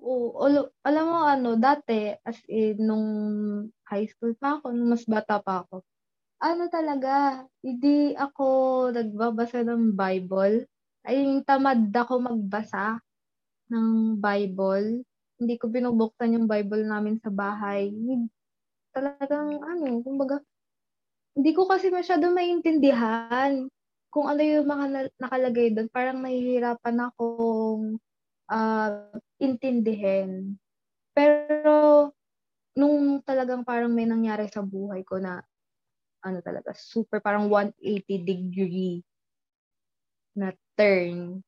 Oo, 0.00 0.70
alam 0.80 1.04
mo 1.04 1.18
ano, 1.28 1.60
dati, 1.60 2.16
as 2.24 2.40
in, 2.48 2.80
nung 2.80 3.06
high 3.84 4.08
school 4.08 4.32
pa 4.38 4.56
ako, 4.56 4.72
nung 4.72 4.96
mas 4.96 5.04
bata 5.04 5.42
pa 5.44 5.66
ako, 5.66 5.84
ano 6.40 6.72
talaga, 6.72 7.44
hindi 7.60 8.16
ako 8.16 8.46
nagbabasa 8.96 9.60
ng 9.60 9.92
Bible. 9.92 10.64
Ay, 11.04 11.44
tamad 11.44 11.92
ako 11.92 12.24
magbasa 12.24 12.96
ng 13.68 14.16
Bible. 14.16 15.04
Hindi 15.36 15.54
ko 15.60 15.68
binubuksan 15.68 16.36
yung 16.36 16.48
Bible 16.48 16.84
namin 16.88 17.20
sa 17.20 17.28
bahay. 17.28 17.92
Talagang, 18.96 19.60
ano, 19.60 20.00
kumbaga, 20.00 20.40
hindi 21.36 21.52
ko 21.52 21.68
kasi 21.68 21.92
masyado 21.92 22.32
maintindihan 22.32 23.68
kung 24.10 24.26
ano 24.26 24.40
yung 24.42 24.66
mga 24.66 25.12
nakalagay 25.20 25.76
doon. 25.76 25.88
Parang 25.92 26.24
nahihirapan 26.24 26.96
akong 27.12 28.00
uh, 28.48 28.90
intindihin. 29.38 30.56
Pero, 31.12 32.10
nung 32.74 33.20
talagang 33.22 33.62
parang 33.62 33.92
may 33.92 34.08
nangyari 34.08 34.48
sa 34.48 34.64
buhay 34.64 35.04
ko 35.04 35.20
na, 35.20 35.44
ano 36.20 36.38
talaga, 36.44 36.72
super 36.76 37.20
parang 37.20 37.48
180 37.48 38.20
degree 38.24 39.00
na 40.36 40.54
turn. 40.78 41.42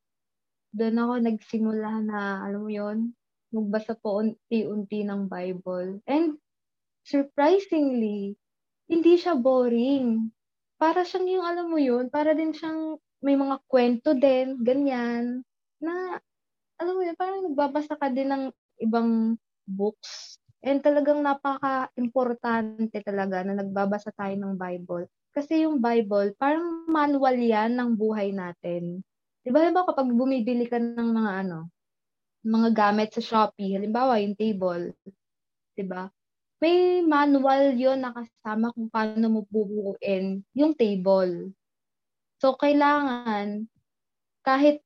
Doon 0.72 0.96
ako 0.98 1.12
nagsimula 1.20 1.90
na, 2.02 2.20
alam 2.42 2.64
mo 2.64 2.70
yon 2.72 3.12
magbasa 3.52 3.92
po 4.00 4.24
unti-unti 4.24 5.04
ng 5.04 5.28
Bible. 5.28 6.00
And, 6.08 6.40
surprisingly, 7.04 8.34
hindi 8.88 9.14
siya 9.20 9.36
boring. 9.36 10.32
Para 10.80 11.04
siyang 11.04 11.28
yung, 11.28 11.44
alam 11.44 11.66
mo 11.68 11.76
yun, 11.76 12.08
para 12.08 12.32
din 12.32 12.56
siyang 12.56 12.96
may 13.20 13.36
mga 13.36 13.60
kwento 13.68 14.16
din, 14.16 14.58
ganyan, 14.64 15.44
na, 15.78 16.16
alam 16.80 16.94
mo 16.96 17.02
yun, 17.04 17.14
parang 17.14 17.44
nagbabasa 17.46 17.94
ka 17.94 18.08
din 18.10 18.32
ng 18.32 18.44
ibang 18.82 19.36
books. 19.68 20.41
And 20.62 20.78
talagang 20.78 21.22
napaka-importante 21.26 23.02
talaga 23.02 23.42
na 23.42 23.58
nagbabasa 23.58 24.14
tayo 24.14 24.34
ng 24.38 24.54
Bible. 24.54 25.10
Kasi 25.34 25.66
yung 25.66 25.82
Bible, 25.82 26.34
parang 26.38 26.86
manual 26.86 27.34
yan 27.34 27.74
ng 27.74 27.98
buhay 27.98 28.30
natin. 28.30 29.02
Di 29.42 29.50
ba, 29.50 29.64
halimbawa 29.66 29.90
kapag 29.90 30.10
bumibili 30.14 30.70
ka 30.70 30.78
ng 30.78 31.10
mga 31.12 31.32
ano, 31.46 31.66
mga 32.46 32.70
gamit 32.74 33.10
sa 33.14 33.22
Shopee, 33.22 33.74
halimbawa 33.74 34.22
yung 34.22 34.38
table, 34.38 34.94
di 35.74 35.84
ba? 35.86 36.06
may 36.62 37.02
manual 37.02 37.74
yon 37.74 37.98
na 37.98 38.14
kasama 38.14 38.70
kung 38.70 38.86
paano 38.86 39.26
mo 39.26 39.40
bubuuin 39.50 40.46
yung 40.54 40.78
table. 40.78 41.50
So, 42.38 42.54
kailangan, 42.54 43.66
kahit, 44.46 44.78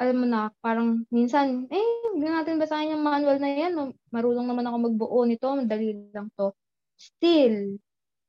alam 0.00 0.16
mo 0.16 0.26
na, 0.26 0.48
parang 0.64 1.04
minsan, 1.12 1.68
eh, 1.68 1.84
hindi 2.16 2.24
natin 2.24 2.56
basahin 2.56 2.96
yung 2.96 3.04
manual 3.04 3.36
na 3.36 3.52
yan. 3.52 3.76
Marunong 4.08 4.48
naman 4.48 4.64
ako 4.64 4.76
magbuo 4.88 5.20
nito, 5.28 5.52
madali 5.52 6.08
lang 6.08 6.32
to. 6.40 6.56
Still, 6.96 7.76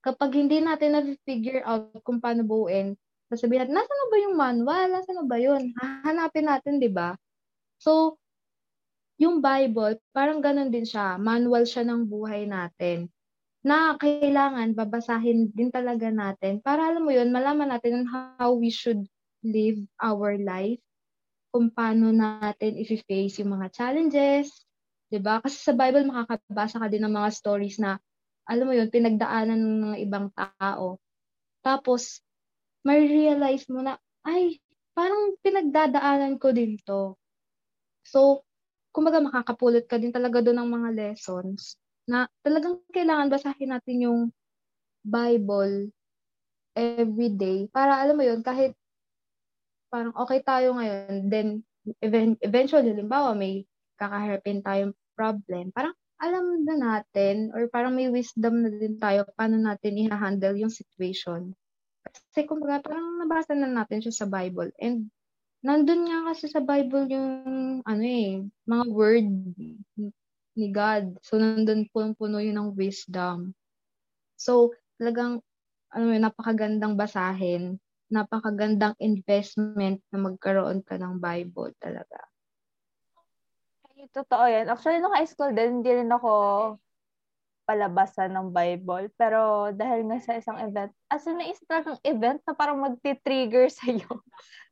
kapag 0.03 0.36
hindi 0.36 0.60
natin 0.60 0.99
na-figure 0.99 1.63
out 1.63 1.95
kung 2.03 2.19
paano 2.19 2.43
buuin, 2.43 2.91
sasabihin 3.31 3.71
natin, 3.71 3.75
nasa 3.79 3.88
na 3.88 4.05
ba 4.12 4.17
yung 4.19 4.36
manual? 4.36 4.86
Nasa 4.91 5.12
na 5.15 5.23
ba 5.23 5.39
yun? 5.39 5.71
Hahanapin 5.79 6.51
natin, 6.51 6.84
di 6.84 6.91
ba? 6.91 7.15
So, 7.79 8.19
yung 9.15 9.39
Bible, 9.39 9.95
parang 10.12 10.43
ganun 10.43 10.75
din 10.75 10.84
siya. 10.84 11.15
Manual 11.15 11.63
siya 11.63 11.88
ng 11.88 12.03
buhay 12.03 12.51
natin 12.51 13.07
na 13.62 13.95
kailangan 13.95 14.73
babasahin 14.73 15.53
din 15.53 15.69
talaga 15.69 16.10
natin 16.10 16.60
para 16.60 16.89
alam 16.89 17.05
mo 17.05 17.13
yun, 17.13 17.29
malaman 17.29 17.69
natin 17.69 18.03
how 18.10 18.57
we 18.57 18.73
should 18.73 19.05
live 19.45 19.77
our 20.01 20.36
life, 20.41 20.81
kung 21.51 21.71
paano 21.71 22.11
natin 22.15 22.79
i-face 22.79 23.43
yung 23.43 23.59
mga 23.59 23.67
challenges, 23.75 24.63
'di 25.11 25.19
ba? 25.21 25.43
Kasi 25.43 25.57
sa 25.59 25.73
Bible 25.75 26.07
makakabasa 26.07 26.79
ka 26.81 26.87
din 26.87 27.03
ng 27.05 27.13
mga 27.13 27.29
stories 27.35 27.77
na 27.83 27.99
alam 28.49 28.65
mo 28.67 28.73
yun, 28.75 28.89
pinagdaanan 28.91 29.59
ng 29.59 29.79
mga 29.91 29.97
ibang 30.07 30.27
tao. 30.33 30.97
Tapos 31.63 32.23
may 32.85 33.05
realize 33.05 33.67
mo 33.69 33.81
na 33.85 33.97
ay, 34.25 34.57
parang 34.97 35.37
pinagdadaanan 35.45 36.37
ko 36.41 36.51
din 36.53 36.77
to. 36.85 37.15
So, 38.05 38.43
kumbaga 38.95 39.21
makakapulot 39.23 39.85
ka 39.87 39.97
din 40.01 40.11
talaga 40.13 40.41
doon 40.43 40.63
ng 40.65 40.71
mga 40.71 40.89
lessons 40.95 41.77
na 42.09 42.27
talagang 42.43 42.81
kailangan 42.91 43.31
basahin 43.31 43.71
natin 43.71 43.97
yung 44.03 44.21
Bible 45.05 45.89
every 46.75 47.31
day 47.35 47.67
para 47.71 47.99
alam 47.99 48.15
mo 48.17 48.23
yun 48.25 48.41
kahit 48.43 48.75
parang 49.91 50.15
okay 50.15 50.39
tayo 50.41 50.73
ngayon. 50.80 51.27
Then 51.27 51.47
eventually 52.39 52.95
halimbawa 52.95 53.36
may 53.36 53.67
kakaharapin 53.99 54.63
tayong 54.63 54.95
problem. 55.13 55.75
Parang 55.75 55.93
alam 56.21 56.63
na 56.63 56.75
natin 56.77 57.51
or 57.51 57.67
parang 57.67 57.97
may 57.97 58.08
wisdom 58.08 58.63
na 58.63 58.69
din 58.71 58.97
tayo 59.01 59.27
paano 59.36 59.58
natin 59.60 59.99
i-handle 59.99 60.56
yung 60.56 60.71
situation. 60.71 61.51
Kasi 62.06 62.47
kumbaga 62.47 62.82
parang 62.88 63.19
nabasa 63.21 63.54
na 63.54 63.69
natin 63.69 64.01
siya 64.01 64.25
sa 64.25 64.27
Bible. 64.30 64.73
And 64.77 65.10
nandun 65.62 66.10
nga 66.10 66.34
kasi 66.34 66.49
sa 66.49 66.62
Bible 66.62 67.06
yung, 67.10 67.30
ano 67.86 68.04
eh, 68.06 68.41
mga 68.65 68.86
word 68.89 69.27
ni 70.58 70.67
God. 70.73 71.21
So, 71.21 71.38
nandun 71.38 71.89
punong-puno 71.93 72.41
yun 72.41 72.58
ng 72.58 72.73
wisdom. 72.73 73.54
So, 74.38 74.73
talagang, 74.97 75.41
ano 75.93 76.06
napakagandang 76.17 76.97
basahin, 76.97 77.77
napakagandang 78.12 78.93
investment 79.00 80.04
na 80.12 80.17
magkaroon 80.19 80.84
ka 80.84 81.00
ng 81.00 81.17
Bible 81.17 81.71
talaga. 81.80 82.19
Ay, 83.88 84.12
totoo 84.12 84.45
yan. 84.45 84.67
Actually, 84.67 85.00
nung 85.00 85.15
high 85.15 85.30
school 85.30 85.56
din, 85.56 85.80
hindi 85.80 86.04
rin 86.04 86.12
ako 86.12 86.32
palabasan 87.71 88.36
ng 88.36 88.52
Bible. 88.52 89.08
Pero 89.15 89.71
dahil 89.71 90.04
nga 90.12 90.19
sa 90.19 90.36
isang 90.36 90.60
event, 90.60 90.91
as 91.08 91.24
in, 91.24 91.39
isa 91.39 91.63
talagang 91.63 92.00
event 92.04 92.39
na 92.43 92.54
parang 92.54 92.84
magti-trigger 92.84 93.71
sa'yo 93.80 94.12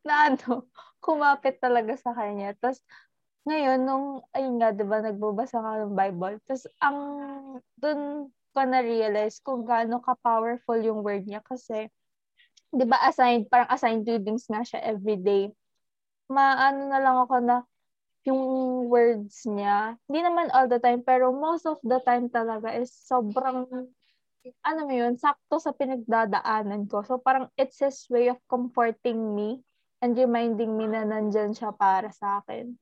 na 0.03 0.33
ano, 0.33 0.67
kumapit 0.99 1.63
talaga 1.63 1.95
sa 1.95 2.11
kanya. 2.11 2.51
Tapos, 2.59 2.83
ngayon, 3.47 3.79
nung, 3.87 4.07
ayun 4.35 4.59
nga, 4.59 4.75
di 4.75 4.83
ba, 4.83 4.99
nagbabasa 4.99 5.63
ka 5.63 5.71
ng 5.87 5.95
Bible, 5.95 6.37
tapos, 6.43 6.67
ang, 6.83 6.99
dun 7.79 8.29
ko 8.51 8.59
na-realize 8.65 9.39
kung 9.39 9.63
gaano 9.63 10.03
ka-powerful 10.03 10.79
yung 10.81 11.05
word 11.05 11.23
niya 11.23 11.39
kasi, 11.45 11.87
di 12.69 12.85
ba, 12.85 12.97
assigned, 13.05 13.49
parang 13.49 13.69
assigned 13.73 14.05
readings 14.05 14.45
nga 14.49 14.61
siya 14.61 14.79
everyday. 14.85 15.49
Maano 16.29 16.89
na 16.89 16.99
lang 17.01 17.17
ako 17.25 17.35
na, 17.41 17.57
yung 18.27 18.41
words 18.91 19.47
niya, 19.47 19.95
hindi 20.05 20.19
naman 20.21 20.51
all 20.51 20.67
the 20.67 20.77
time, 20.77 21.01
pero 21.01 21.31
most 21.31 21.65
of 21.65 21.79
the 21.81 21.97
time 22.03 22.27
talaga 22.29 22.75
is 22.75 22.91
sobrang 22.91 23.65
ano 24.63 24.79
mo 24.87 24.93
yun, 24.93 25.19
sakto 25.19 25.59
sa 25.59 25.75
pinagdadaanan 25.75 26.87
ko. 26.87 27.03
So, 27.03 27.19
parang 27.19 27.51
it's 27.59 27.79
his 27.79 28.07
way 28.07 28.31
of 28.31 28.39
comforting 28.47 29.35
me 29.35 29.59
and 29.99 30.15
reminding 30.15 30.79
me 30.79 30.87
na 30.87 31.03
nandyan 31.03 31.51
siya 31.51 31.75
para 31.75 32.07
sa 32.15 32.39
akin. 32.39 32.75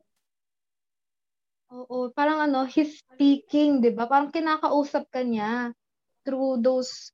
Oo, 1.73 2.13
parang 2.15 2.47
ano, 2.47 2.63
he's 2.63 3.03
speaking, 3.03 3.83
di 3.83 3.91
ba? 3.91 4.07
Parang 4.07 4.31
kinakausap 4.31 5.09
ka 5.11 5.25
niya 5.25 5.75
through 6.23 6.61
those 6.63 7.11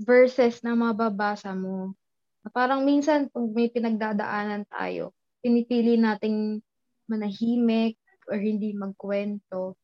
verses 0.00 0.64
na 0.64 0.72
mababasa 0.72 1.52
mo. 1.52 1.92
Parang 2.56 2.88
minsan, 2.88 3.28
pag 3.28 3.46
may 3.52 3.68
pinagdadaanan 3.68 4.64
tayo, 4.72 5.12
pinipili 5.44 6.00
nating 6.00 6.64
manahimik 7.04 8.00
or 8.30 8.40
hindi 8.40 8.72
magkwento. 8.72 9.76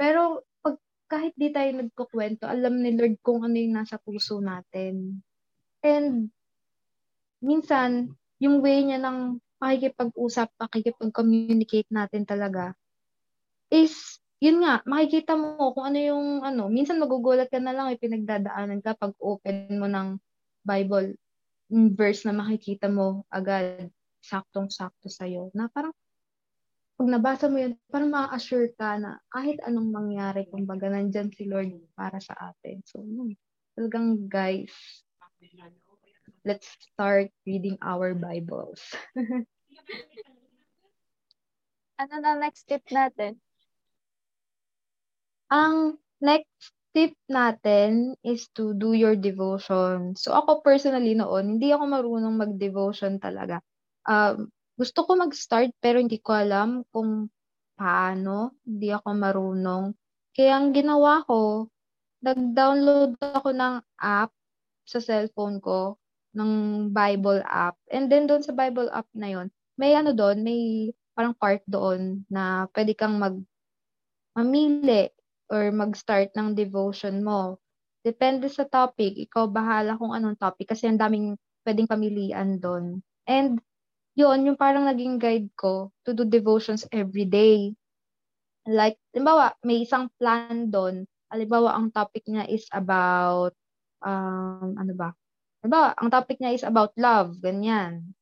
Pero 0.00 0.48
pag 0.64 0.80
kahit 1.12 1.36
di 1.36 1.52
tayo 1.52 1.70
nagkukwento, 1.76 2.48
alam 2.48 2.80
ni 2.80 2.96
Lord 2.96 3.20
kung 3.20 3.44
ano 3.44 3.60
yung 3.60 3.76
nasa 3.76 4.00
puso 4.00 4.40
natin. 4.40 5.20
And 5.84 6.32
minsan, 7.44 8.16
yung 8.40 8.64
way 8.64 8.80
niya 8.88 9.04
ng 9.04 9.44
pakikipag-usap, 9.60 10.56
pakikipag-communicate 10.56 11.92
natin 11.92 12.24
talaga 12.24 12.72
is, 13.68 14.23
yun 14.42 14.62
nga, 14.62 14.82
makikita 14.86 15.38
mo 15.38 15.74
kung 15.74 15.86
ano 15.90 15.98
yung, 15.98 16.26
ano, 16.42 16.66
minsan 16.70 16.98
magugulat 16.98 17.50
ka 17.50 17.58
na 17.62 17.74
lang, 17.74 17.90
ay 17.90 17.98
pinagdadaanan 17.98 18.80
ka 18.82 18.98
pag 18.98 19.14
open 19.22 19.78
mo 19.78 19.86
ng 19.86 20.18
Bible. 20.64 21.14
verse 21.72 22.28
na 22.28 22.36
makikita 22.36 22.92
mo 22.92 23.24
agad 23.32 23.88
saktong-sakto 24.20 25.08
sa'yo. 25.08 25.50
Na 25.56 25.66
parang 25.72 25.96
pag 26.94 27.08
nabasa 27.10 27.50
mo 27.50 27.58
yun, 27.58 27.74
parang 27.90 28.12
ma-assure 28.12 28.70
ka 28.78 29.00
na 29.00 29.18
kahit 29.32 29.58
anong 29.66 29.90
mangyari, 29.90 30.46
kumbaga, 30.46 30.86
nandyan 30.86 31.32
si 31.34 31.48
Lord 31.50 31.74
para 31.98 32.22
sa 32.22 32.54
atin. 32.54 32.84
So, 32.86 33.02
yun. 33.02 33.34
Talagang, 33.74 34.30
guys, 34.30 34.70
let's 36.46 36.70
start 36.78 37.34
reading 37.42 37.80
our 37.82 38.14
Bibles. 38.14 38.80
Ano 41.94 42.18
na 42.18 42.34
next 42.34 42.66
tip 42.66 42.82
natin? 42.90 43.38
Ang 45.52 46.00
next 46.22 46.72
tip 46.94 47.12
natin 47.26 48.14
is 48.22 48.46
to 48.54 48.72
do 48.78 48.94
your 48.94 49.18
devotion. 49.18 50.14
So, 50.14 50.32
ako 50.32 50.62
personally 50.62 51.18
noon, 51.18 51.58
hindi 51.58 51.74
ako 51.74 51.84
marunong 51.90 52.34
mag-devotion 52.38 53.18
talaga. 53.18 53.58
Um, 54.06 54.48
gusto 54.78 55.02
ko 55.02 55.18
mag-start 55.18 55.74
pero 55.82 55.98
hindi 55.98 56.22
ko 56.22 56.38
alam 56.38 56.86
kung 56.94 57.28
paano. 57.74 58.54
Hindi 58.62 58.94
ako 58.94 59.08
marunong. 59.10 59.84
Kaya 60.34 60.58
ang 60.58 60.70
ginawa 60.70 61.26
ko, 61.26 61.66
nag-download 62.22 63.18
ako 63.20 63.50
ng 63.54 63.74
app 64.00 64.30
sa 64.86 64.98
cellphone 65.02 65.58
ko, 65.58 65.98
ng 66.34 66.50
Bible 66.90 67.42
app. 67.46 67.78
And 67.90 68.10
then 68.10 68.26
doon 68.26 68.42
sa 68.42 68.54
Bible 68.54 68.90
app 68.90 69.06
na 69.14 69.30
yon, 69.30 69.46
may 69.78 69.94
ano 69.94 70.14
doon, 70.14 70.42
may 70.42 70.90
parang 71.14 71.34
part 71.34 71.62
doon 71.66 72.26
na 72.26 72.66
pwede 72.74 72.94
kang 72.98 73.18
mag 73.18 73.38
mamili 74.34 75.13
or 75.48 75.72
mag-start 75.72 76.32
ng 76.36 76.56
devotion 76.56 77.20
mo. 77.24 77.60
Depende 78.04 78.52
sa 78.52 78.68
topic. 78.68 79.16
Ikaw 79.28 79.48
bahala 79.48 79.96
kung 79.96 80.12
anong 80.12 80.36
topic 80.36 80.72
kasi 80.72 80.88
ang 80.88 81.00
daming 81.00 81.36
pwedeng 81.64 81.88
pamilian 81.88 82.60
doon. 82.60 83.00
And 83.24 83.58
yun, 84.14 84.44
yung 84.46 84.60
parang 84.60 84.86
naging 84.86 85.16
guide 85.18 85.48
ko 85.56 85.90
to 86.04 86.12
do 86.12 86.28
devotions 86.28 86.84
every 86.92 87.24
day. 87.24 87.72
Like, 88.68 89.00
halimbawa, 89.12 89.56
may 89.64 89.84
isang 89.84 90.08
plan 90.20 90.68
doon. 90.68 91.04
Halimbawa, 91.28 91.76
ang 91.76 91.90
topic 91.90 92.24
niya 92.28 92.46
is 92.48 92.64
about, 92.70 93.52
um, 94.04 94.76
ano 94.76 94.92
ba? 94.96 95.12
Halimbawa, 95.60 95.96
ang 95.96 96.08
topic 96.12 96.38
niya 96.40 96.52
is 96.54 96.64
about 96.64 96.92
love, 97.00 97.40
ganyan. 97.40 98.14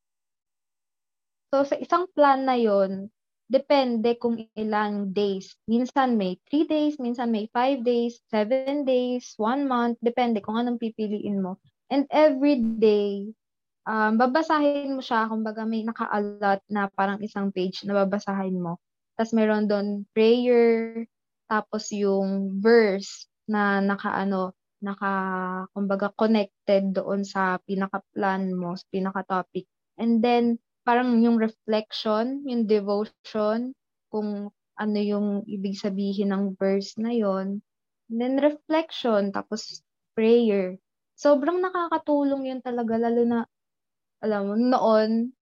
So, 1.53 1.69
sa 1.69 1.77
isang 1.77 2.09
plan 2.17 2.49
na 2.49 2.57
yon 2.57 3.13
depende 3.53 4.17
kung 4.17 4.41
ilang 4.57 5.13
days. 5.13 5.53
Minsan 5.69 6.17
may 6.17 6.41
3 6.49 6.65
days, 6.65 6.97
minsan 6.97 7.29
may 7.29 7.45
5 7.53 7.85
days, 7.85 8.17
7 8.33 8.89
days, 8.89 9.37
1 9.37 9.69
month, 9.69 10.01
depende 10.01 10.41
kung 10.41 10.57
anong 10.57 10.81
pipiliin 10.81 11.45
mo. 11.45 11.61
And 11.93 12.09
every 12.09 12.65
day, 12.81 13.29
um, 13.85 14.17
babasahin 14.17 14.97
mo 14.97 15.05
siya, 15.05 15.29
kumbaga 15.29 15.69
may 15.69 15.85
naka-allot 15.85 16.65
na 16.73 16.89
parang 16.89 17.21
isang 17.21 17.53
page 17.53 17.85
na 17.85 17.93
babasahin 17.93 18.57
mo. 18.57 18.81
Tapos 19.21 19.37
meron 19.37 19.69
doon 19.69 20.09
prayer, 20.17 21.05
tapos 21.53 21.93
yung 21.93 22.57
verse 22.65 23.29
na 23.45 23.85
naka-ano, 23.85 24.57
naka, 24.81 25.13
kumbaga 25.77 26.09
connected 26.17 26.97
doon 26.97 27.23
sa 27.23 27.61
pinaka-plan 27.69 28.57
mo, 28.57 28.73
sa 28.75 28.87
pinaka-topic. 28.89 29.69
And 30.01 30.25
then, 30.25 30.57
parang 30.83 31.19
yung 31.23 31.39
reflection, 31.39 32.43
yung 32.47 32.67
devotion, 32.67 33.75
kung 34.13 34.51
ano 34.77 34.99
yung 34.99 35.47
ibig 35.47 35.79
sabihin 35.79 36.35
ng 36.35 36.59
verse 36.59 36.99
na 36.99 37.15
yon 37.15 37.63
then 38.13 38.37
reflection, 38.39 39.33
tapos 39.33 39.81
prayer. 40.13 40.77
Sobrang 41.17 41.65
nakakatulong 41.65 42.53
yun 42.53 42.61
talaga, 42.61 43.01
lalo 43.01 43.23
na, 43.25 43.39
alam 44.21 44.53
mo, 44.53 44.55
noon, 44.59 45.33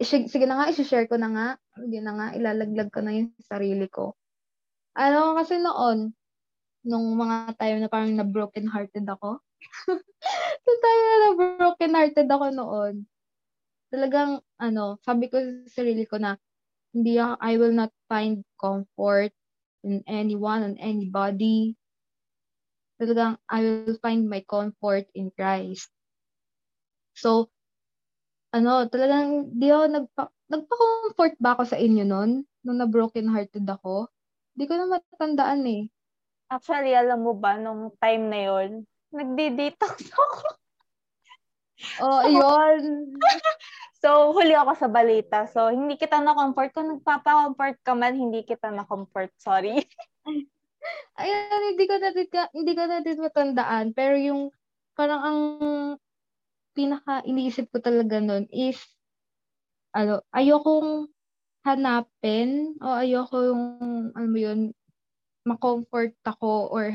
sige 0.00 0.46
na 0.46 0.62
nga, 0.62 0.70
isi-share 0.70 1.10
ko 1.10 1.18
na 1.18 1.28
nga, 1.34 1.46
hindi 1.74 1.98
na 1.98 2.12
nga, 2.14 2.26
ilalaglag 2.38 2.90
ko 2.94 3.00
na 3.02 3.12
yung 3.16 3.34
sarili 3.42 3.90
ko. 3.90 4.14
Ano, 4.94 5.34
kasi 5.34 5.58
noon, 5.58 6.14
nung 6.86 7.06
mga 7.18 7.58
time 7.58 7.78
na 7.82 7.90
parang 7.90 8.14
na-broken 8.14 8.70
hearted 8.70 9.04
ako, 9.04 9.42
so 10.64 10.70
tayo 10.80 10.98
na 11.02 11.16
na-broken 11.26 11.92
hearted 11.92 12.28
ako 12.30 12.46
noon, 12.54 12.94
talagang, 13.90 14.40
ano, 14.56 14.96
sabi 15.04 15.26
ko 15.28 15.36
sa 15.36 15.82
sarili 15.82 16.06
ko 16.06 16.16
na, 16.16 16.38
hindi 16.94 17.18
ako, 17.18 17.34
I 17.38 17.52
will 17.58 17.74
not 17.74 17.92
find 18.10 18.42
comfort 18.58 19.30
in 19.86 20.02
anyone, 20.06 20.62
on 20.66 20.76
anybody. 20.78 21.74
Talagang, 22.98 23.38
I 23.50 23.86
will 23.86 23.98
find 24.02 24.26
my 24.26 24.42
comfort 24.46 25.06
in 25.14 25.30
Christ. 25.34 25.90
So, 27.14 27.50
ano, 28.50 28.86
talagang, 28.90 29.54
di 29.54 29.70
ako 29.70 29.84
nagpa, 29.86 30.22
nagpa-comfort 30.50 31.34
ba 31.38 31.54
ako 31.54 31.62
sa 31.70 31.78
inyo 31.78 32.02
nun? 32.02 32.42
Nung 32.66 32.78
na-broken 32.78 33.30
hearted 33.30 33.64
ako? 33.66 34.10
Di 34.58 34.66
ko 34.66 34.74
na 34.74 34.98
matandaan 34.98 35.62
eh. 35.70 35.86
Actually, 36.50 36.92
alam 36.98 37.22
mo 37.22 37.32
ba, 37.38 37.54
nung 37.54 37.94
time 38.02 38.26
na 38.26 38.40
yon 38.50 38.70
nagdi-detox 39.14 40.10
ako. 40.14 40.58
Oh, 42.00 42.22
yun. 42.26 43.14
So, 44.00 44.32
huli 44.32 44.56
ako 44.56 44.72
sa 44.80 44.88
balita. 44.88 45.44
So, 45.44 45.68
hindi 45.68 46.00
kita 46.00 46.24
na-comfort. 46.24 46.72
Kung 46.72 46.88
nagpapa-comfort 46.88 47.84
ka 47.84 47.92
man, 47.92 48.16
hindi 48.16 48.40
kita 48.48 48.72
na-comfort. 48.72 49.28
Sorry. 49.36 49.76
Ayun, 51.20 51.60
hindi 51.68 51.84
ko 51.84 52.00
na 52.00 52.08
din, 52.08 52.24
hindi 52.56 52.72
ko 52.72 52.82
na 52.88 53.04
din 53.04 53.20
matandaan. 53.20 53.92
Pero 53.92 54.16
yung, 54.16 54.56
parang 54.96 55.20
ang 55.20 55.40
pinaka 56.72 57.20
iniisip 57.28 57.68
ko 57.68 57.84
talaga 57.84 58.24
nun 58.24 58.48
is, 58.48 58.80
ano, 59.92 60.24
ayokong 60.32 61.12
hanapin 61.68 62.80
o 62.80 62.96
ayoko 63.04 63.52
yung, 63.52 63.64
ano 64.16 64.26
mo 64.32 64.38
yun, 64.40 64.72
ma-comfort 65.44 66.16
ako 66.24 66.72
or, 66.72 66.88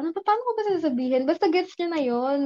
ano 0.00 0.08
pa, 0.16 0.20
paano 0.24 0.40
ko 0.48 0.50
ba 0.56 0.62
sasabihin? 0.64 1.28
Basta 1.28 1.52
gets 1.52 1.76
nyo 1.76 1.88
na 1.92 2.00
yun, 2.00 2.40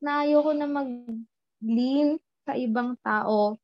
na 0.00 0.24
ayoko 0.24 0.50
na 0.56 0.66
mag-lean 0.66 2.16
sa 2.44 2.56
ibang 2.56 2.96
tao 3.04 3.60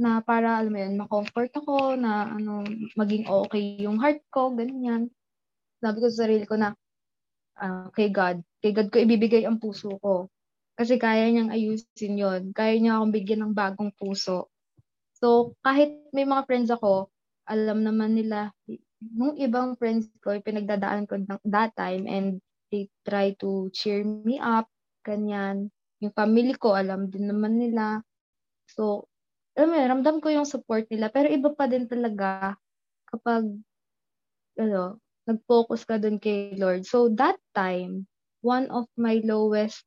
na 0.00 0.24
para, 0.24 0.58
alam 0.60 0.72
mo 0.72 0.78
yun, 0.80 0.94
ma-comfort 0.96 1.52
ako, 1.52 1.94
na 2.00 2.32
ano, 2.32 2.64
maging 2.96 3.28
okay 3.28 3.76
yung 3.84 4.00
heart 4.00 4.24
ko, 4.32 4.50
ganyan. 4.56 5.12
Sabi 5.78 5.96
ko 6.00 6.06
sa 6.08 6.24
sarili 6.26 6.44
ko 6.48 6.56
na, 6.56 6.72
uh, 7.60 7.92
kay 7.92 8.08
God, 8.08 8.40
kay 8.64 8.72
God 8.72 8.88
ko 8.88 8.96
ibibigay 8.98 9.44
ang 9.44 9.60
puso 9.60 10.00
ko. 10.00 10.32
Kasi 10.72 10.96
kaya 10.96 11.28
niyang 11.28 11.52
ayusin 11.52 12.16
yon 12.16 12.42
Kaya 12.56 12.80
niya 12.80 12.96
akong 12.98 13.12
bigyan 13.12 13.40
ng 13.44 13.54
bagong 13.54 13.92
puso. 13.92 14.48
So, 15.20 15.54
kahit 15.60 16.10
may 16.10 16.24
mga 16.24 16.48
friends 16.48 16.70
ako, 16.72 17.12
alam 17.46 17.84
naman 17.84 18.16
nila, 18.16 18.50
nung 18.98 19.36
ibang 19.36 19.76
friends 19.76 20.08
ko, 20.24 20.34
pinagdadaan 20.40 21.04
ko 21.04 21.20
that 21.46 21.76
time 21.76 22.08
and 22.08 22.40
they 22.72 22.88
try 23.04 23.36
to 23.44 23.68
cheer 23.76 24.00
me 24.02 24.40
up, 24.40 24.66
ganyan. 25.04 25.68
Yung 26.00 26.16
family 26.16 26.56
ko, 26.56 26.72
alam 26.74 27.12
din 27.12 27.28
naman 27.28 27.60
nila. 27.60 28.00
So, 28.72 29.06
alam 29.54 29.68
mo, 29.70 29.76
ramdam 29.76 30.16
ko 30.24 30.32
yung 30.32 30.48
support 30.48 30.88
nila. 30.88 31.12
Pero 31.12 31.28
iba 31.28 31.52
pa 31.52 31.68
din 31.68 31.84
talaga 31.84 32.56
kapag, 33.12 33.44
ano, 34.56 34.96
nag-focus 35.28 35.84
ka 35.84 36.00
dun 36.00 36.16
kay 36.16 36.56
Lord. 36.56 36.88
So, 36.88 37.12
that 37.20 37.36
time, 37.52 38.08
one 38.40 38.72
of 38.72 38.88
my 38.96 39.20
lowest, 39.22 39.84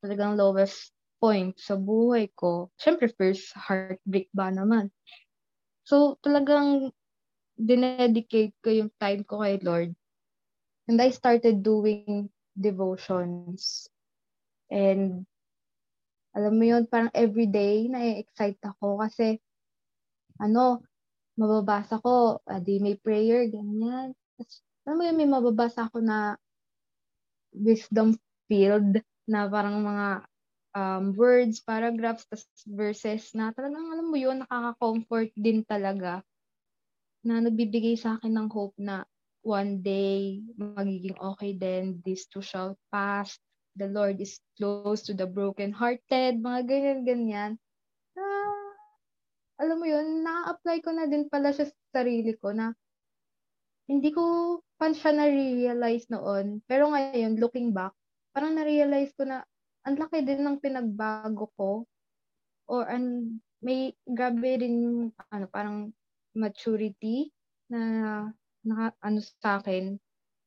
talagang 0.00 0.38
lowest 0.38 0.94
point 1.20 1.52
sa 1.60 1.76
buhay 1.76 2.32
ko, 2.32 2.72
syempre 2.80 3.12
first 3.12 3.52
heartbreak 3.52 4.32
ba 4.32 4.48
naman. 4.48 4.88
So, 5.84 6.16
talagang 6.24 6.94
dinedicate 7.60 8.56
ko 8.64 8.72
yung 8.72 8.90
time 8.96 9.20
ko 9.28 9.44
kay 9.44 9.60
Lord. 9.60 9.92
And 10.90 10.98
I 10.98 11.14
started 11.14 11.62
doing 11.62 12.34
devotions. 12.58 13.86
And 14.66 15.22
alam 16.34 16.58
mo 16.58 16.66
yun, 16.66 16.90
parang 16.90 17.14
everyday 17.14 17.86
na-excite 17.86 18.58
ako 18.66 18.98
kasi 18.98 19.38
ano, 20.42 20.82
mababasa 21.38 22.02
ko, 22.02 22.42
uh, 22.42 22.58
di 22.58 22.82
may 22.82 22.98
prayer, 22.98 23.46
ganyan. 23.46 24.18
Tapos, 24.34 24.66
alam 24.82 24.96
mo 24.98 25.02
yun, 25.06 25.18
may 25.18 25.30
mababasa 25.30 25.86
ako 25.86 26.02
na 26.02 26.34
wisdom 27.54 28.18
field 28.50 28.98
na 29.30 29.46
parang 29.46 29.78
mga 29.86 30.08
um, 30.74 31.04
words, 31.14 31.62
paragraphs, 31.62 32.26
tas 32.26 32.42
verses 32.66 33.30
na 33.30 33.54
talagang 33.54 33.94
alam 33.94 34.10
mo 34.10 34.18
yun, 34.18 34.42
nakaka-comfort 34.42 35.30
din 35.38 35.62
talaga 35.62 36.26
na 37.22 37.38
nagbibigay 37.38 37.94
sa 37.94 38.18
akin 38.18 38.32
ng 38.34 38.48
hope 38.50 38.74
na 38.80 39.06
one 39.40 39.80
day 39.80 40.44
magiging 40.56 41.16
okay 41.16 41.56
din, 41.56 42.00
this 42.04 42.28
too 42.28 42.44
shall 42.44 42.76
pass, 42.92 43.36
the 43.76 43.88
Lord 43.88 44.20
is 44.20 44.40
close 44.60 45.00
to 45.08 45.16
the 45.16 45.24
broken-hearted, 45.24 46.40
mga 46.42 46.60
ganyan-ganyan. 46.68 47.56
Ah, 48.18 48.72
alam 49.60 49.80
mo 49.80 49.86
yun, 49.88 50.20
na-apply 50.20 50.84
ko 50.84 50.92
na 50.92 51.08
din 51.08 51.28
pala 51.32 51.52
sa 51.56 51.64
sarili 51.92 52.36
ko 52.36 52.52
na 52.52 52.76
hindi 53.90 54.14
ko 54.14 54.58
pa 54.78 54.94
siya 54.94 55.10
na-realize 55.10 56.06
noon. 56.14 56.62
Pero 56.70 56.94
ngayon, 56.94 57.42
looking 57.42 57.74
back, 57.74 57.90
parang 58.30 58.54
na-realize 58.54 59.10
ko 59.18 59.26
na 59.26 59.42
ang 59.82 59.98
laki 59.98 60.22
din 60.22 60.46
ng 60.46 60.62
pinagbago 60.62 61.50
ko. 61.58 61.70
Or 62.70 62.86
an, 62.86 63.38
may 63.58 63.90
grabe 64.06 64.62
rin 64.62 65.10
ano, 65.34 65.46
parang 65.50 65.90
maturity 66.38 67.34
na, 67.66 68.30
na 68.64 68.92
ano 69.00 69.18
sa 69.20 69.60
akin 69.60 69.96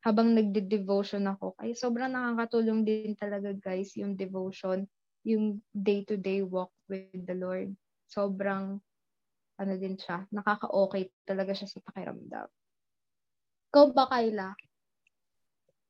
habang 0.04 0.36
nagde-devotion 0.36 1.24
ako. 1.32 1.56
Ay, 1.56 1.74
sobrang 1.80 2.12
nakakatulong 2.12 2.84
din 2.84 3.16
talaga, 3.16 3.56
guys, 3.56 3.96
yung 3.96 4.20
devotion, 4.20 4.84
yung 5.24 5.64
day-to-day 5.72 6.44
walk 6.44 6.76
with 6.92 7.08
the 7.24 7.32
Lord. 7.32 7.72
Sobrang, 8.12 8.84
ano 9.56 9.74
din 9.80 9.96
siya, 9.96 10.28
nakaka-okay 10.28 11.08
talaga 11.24 11.56
siya 11.56 11.72
sa 11.72 11.80
pakiramdam. 11.88 12.52
Ikaw 13.72 13.86
ba, 13.96 14.04
Kyla? 14.12 14.52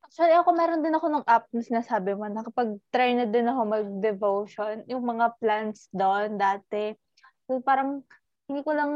Actually, 0.05 0.37
ako 0.37 0.49
meron 0.53 0.85
din 0.85 0.93
ako 0.93 1.07
ng 1.09 1.25
app 1.25 1.49
na 1.49 1.65
sinasabi 1.65 2.13
mo, 2.13 2.29
nakapag-try 2.29 3.17
na 3.17 3.25
din 3.25 3.49
ako 3.49 3.61
mag-devotion. 3.65 4.85
Yung 4.93 5.01
mga 5.09 5.41
plans 5.41 5.89
doon 5.89 6.37
dati. 6.37 6.93
So, 7.49 7.65
parang, 7.65 8.05
hindi 8.45 8.61
ko 8.61 8.77
lang, 8.77 8.91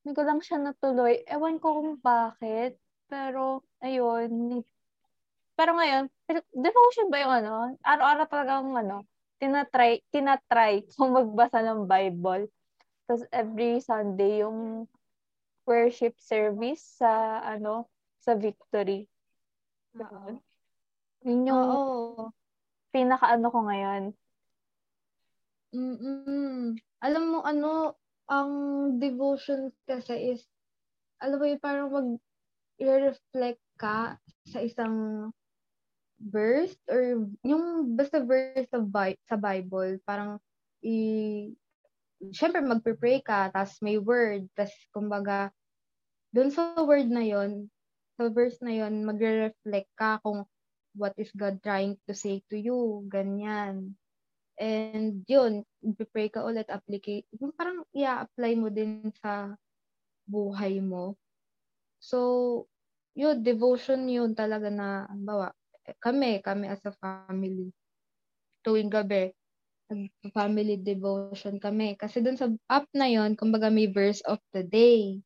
hindi 0.00 0.12
ko 0.16 0.22
lang 0.24 0.40
siya 0.40 0.58
natuloy. 0.60 1.20
Ewan 1.28 1.60
ko 1.60 1.80
kung 1.80 1.92
bakit. 2.00 2.80
Pero, 3.10 3.64
ayun. 3.84 4.64
Pero 5.58 5.76
ngayon, 5.76 6.08
devotion 6.56 7.12
ba 7.12 7.18
yung 7.20 7.34
ano? 7.44 7.52
Araw-araw 7.84 8.26
talagang 8.32 8.72
ano, 8.72 9.04
tinatry, 9.36 10.00
tinatry 10.08 10.88
kung 10.96 11.12
magbasa 11.12 11.60
ng 11.60 11.84
Bible. 11.84 12.48
Tapos 13.04 13.26
every 13.28 13.82
Sunday, 13.84 14.40
yung 14.40 14.88
worship 15.68 16.16
service 16.16 16.80
sa 17.02 17.44
ano, 17.44 17.90
sa 18.24 18.38
Victory. 18.38 19.04
Oo. 20.00 20.40
Yun 21.26 21.50
yung 21.50 21.60
Oo. 21.60 22.32
pinaka-ano 22.94 23.46
ko 23.52 23.58
ngayon. 23.68 24.02
Mm-mm. 25.70 26.74
Alam 27.04 27.22
mo, 27.30 27.38
ano, 27.46 27.94
ang 28.30 28.50
devotion 29.02 29.74
kasi 29.84 30.38
is, 30.38 30.46
alam 31.18 31.42
mo 31.42 31.44
yun, 31.50 31.58
parang 31.58 31.90
mag-reflect 31.90 33.60
ka 33.74 34.14
sa 34.46 34.58
isang 34.62 35.28
verse 36.22 36.76
or 36.86 37.26
yung 37.42 37.96
basta 37.98 38.22
verse 38.22 38.70
of 38.70 38.86
Bi- 38.86 39.18
sa 39.26 39.34
Bible, 39.34 39.98
parang 40.06 40.38
i 40.86 41.50
syempre 42.30 42.60
magpe-pray 42.60 43.24
ka, 43.24 43.48
tapos 43.50 43.80
may 43.82 43.96
word, 43.96 44.46
tapos 44.54 44.76
kumbaga, 44.92 45.48
dun 46.30 46.52
sa 46.52 46.76
word 46.84 47.08
na 47.08 47.24
yon 47.24 47.66
sa 48.14 48.28
verse 48.28 48.60
na 48.60 48.76
yon 48.76 49.02
magre-reflect 49.02 49.90
ka 49.96 50.20
kung 50.22 50.44
what 50.94 51.16
is 51.16 51.32
God 51.32 51.58
trying 51.64 51.96
to 52.06 52.12
say 52.12 52.44
to 52.52 52.56
you, 52.60 53.02
ganyan. 53.08 53.96
And 54.60 55.24
yun, 55.24 55.64
pray 56.12 56.28
ka 56.28 56.44
ulit, 56.44 56.68
applicate, 56.68 57.24
parang 57.56 57.80
i-apply 57.96 58.52
mo 58.60 58.68
din 58.68 59.08
sa 59.24 59.56
buhay 60.28 60.84
mo. 60.84 61.16
So, 61.96 62.68
yun, 63.16 63.40
devotion 63.40 64.04
yun 64.04 64.36
talaga 64.36 64.68
na, 64.68 65.08
bawa, 65.08 65.56
kami, 66.04 66.44
kami 66.44 66.68
as 66.68 66.84
a 66.84 66.92
family, 67.00 67.72
tuwing 68.60 68.92
gabi, 68.92 69.32
family 70.36 70.76
devotion 70.76 71.56
kami. 71.56 71.96
Kasi 71.96 72.20
dun 72.20 72.36
sa 72.36 72.52
app 72.68 72.86
na 72.92 73.08
yon 73.08 73.34
kumbaga 73.34 73.72
may 73.72 73.88
verse 73.88 74.20
of 74.28 74.38
the 74.52 74.62
day. 74.62 75.18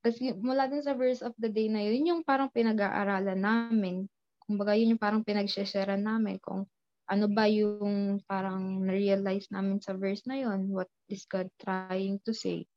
Tapos 0.00 0.18
mula 0.40 0.66
dun 0.66 0.80
sa 0.80 0.96
verse 0.96 1.20
of 1.20 1.36
the 1.36 1.52
day 1.52 1.68
na 1.68 1.84
yun, 1.84 2.16
yung 2.16 2.22
parang 2.24 2.48
pinag-aaralan 2.48 3.38
namin. 3.38 4.08
Kumbaga 4.40 4.72
yun 4.72 4.96
yung 4.96 5.02
parang 5.02 5.20
pinag-sharean 5.22 6.00
namin 6.00 6.40
kung 6.40 6.64
ano 7.10 7.26
ba 7.26 7.50
yung 7.50 8.22
parang 8.30 8.86
na-realize 8.86 9.50
namin 9.50 9.82
sa 9.82 9.98
verse 9.98 10.22
na 10.30 10.38
yon 10.38 10.70
what 10.70 10.86
is 11.10 11.26
God 11.26 11.50
trying 11.58 12.22
to 12.22 12.30
say. 12.30 12.70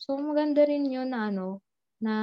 So 0.00 0.16
maganda 0.16 0.64
rin 0.64 0.88
yun 0.88 1.12
na 1.12 1.28
ano, 1.28 1.60
na 2.00 2.14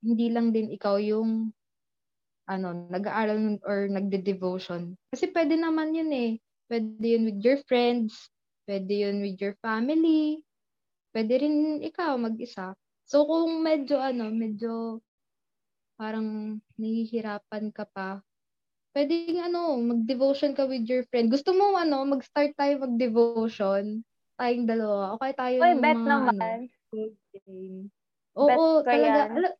hindi 0.00 0.26
lang 0.30 0.54
din 0.54 0.70
ikaw 0.70 0.96
yung 1.02 1.50
ano, 2.50 2.68
nag-aaral 2.90 3.62
or 3.62 3.86
nagde-devotion. 3.90 4.98
Kasi 5.10 5.30
pwede 5.30 5.54
naman 5.54 5.94
yun 5.94 6.10
eh. 6.10 6.30
Pwede 6.66 7.02
yun 7.02 7.26
with 7.30 7.42
your 7.42 7.58
friends, 7.66 8.30
pwede 8.66 8.90
yun 8.90 9.22
with 9.22 9.38
your 9.38 9.54
family, 9.62 10.42
pwede 11.14 11.46
rin 11.46 11.82
ikaw 11.82 12.14
mag-isa. 12.18 12.74
So 13.06 13.26
kung 13.26 13.62
medyo 13.62 13.98
ano, 13.98 14.30
medyo 14.30 15.02
parang 15.98 16.58
nahihirapan 16.78 17.74
ka 17.74 17.86
pa, 17.90 18.22
pwede 18.94 19.14
ano, 19.38 19.78
mag-devotion 19.78 20.52
ka 20.52 20.66
with 20.66 20.86
your 20.86 21.06
friend. 21.08 21.30
Gusto 21.30 21.54
mo 21.54 21.74
ano, 21.74 22.02
mag-start 22.04 22.54
tayo 22.58 22.82
mag-devotion? 22.82 24.02
Tayong 24.36 24.66
dalawa. 24.66 25.14
O 25.14 25.20
kaya 25.20 25.34
tayo 25.36 25.56
ng 25.60 25.80
bet 25.80 25.96
mga 25.96 26.06
naman. 26.08 26.60
ano, 26.90 27.02
game. 27.30 27.78
Bet 28.34 28.56
Oo, 28.56 28.80
ko 28.82 28.86
talaga. 28.86 29.20
yan. 29.26 29.30
Ala- 29.36 29.58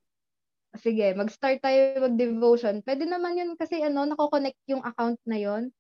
Sige, 0.78 1.06
mag-start 1.18 1.58
tayo 1.58 1.98
mag-devotion. 1.98 2.78
Pwede 2.86 3.02
naman 3.02 3.34
yun 3.34 3.58
kasi 3.58 3.82
ano, 3.82 4.06
nako-connect 4.06 4.60
yung 4.70 4.86
account 4.86 5.18
na 5.26 5.34
yon 5.34 5.74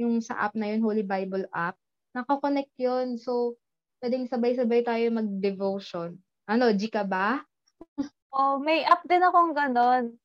yung 0.00 0.18
sa 0.18 0.34
app 0.48 0.58
na 0.58 0.66
yun, 0.72 0.82
Holy 0.82 1.06
Bible 1.06 1.46
app. 1.54 1.78
Nako-connect 2.10 2.74
yun. 2.74 3.14
So, 3.22 3.54
pwedeng 4.02 4.26
sabay-sabay 4.26 4.82
tayo 4.82 5.14
mag-devotion. 5.14 6.18
Ano, 6.50 6.74
G 6.74 6.90
ka 6.90 7.06
ba? 7.06 7.46
Oh, 8.34 8.58
may 8.58 8.82
app 8.82 9.06
din 9.06 9.22
akong 9.22 9.54
ganon. 9.54 10.18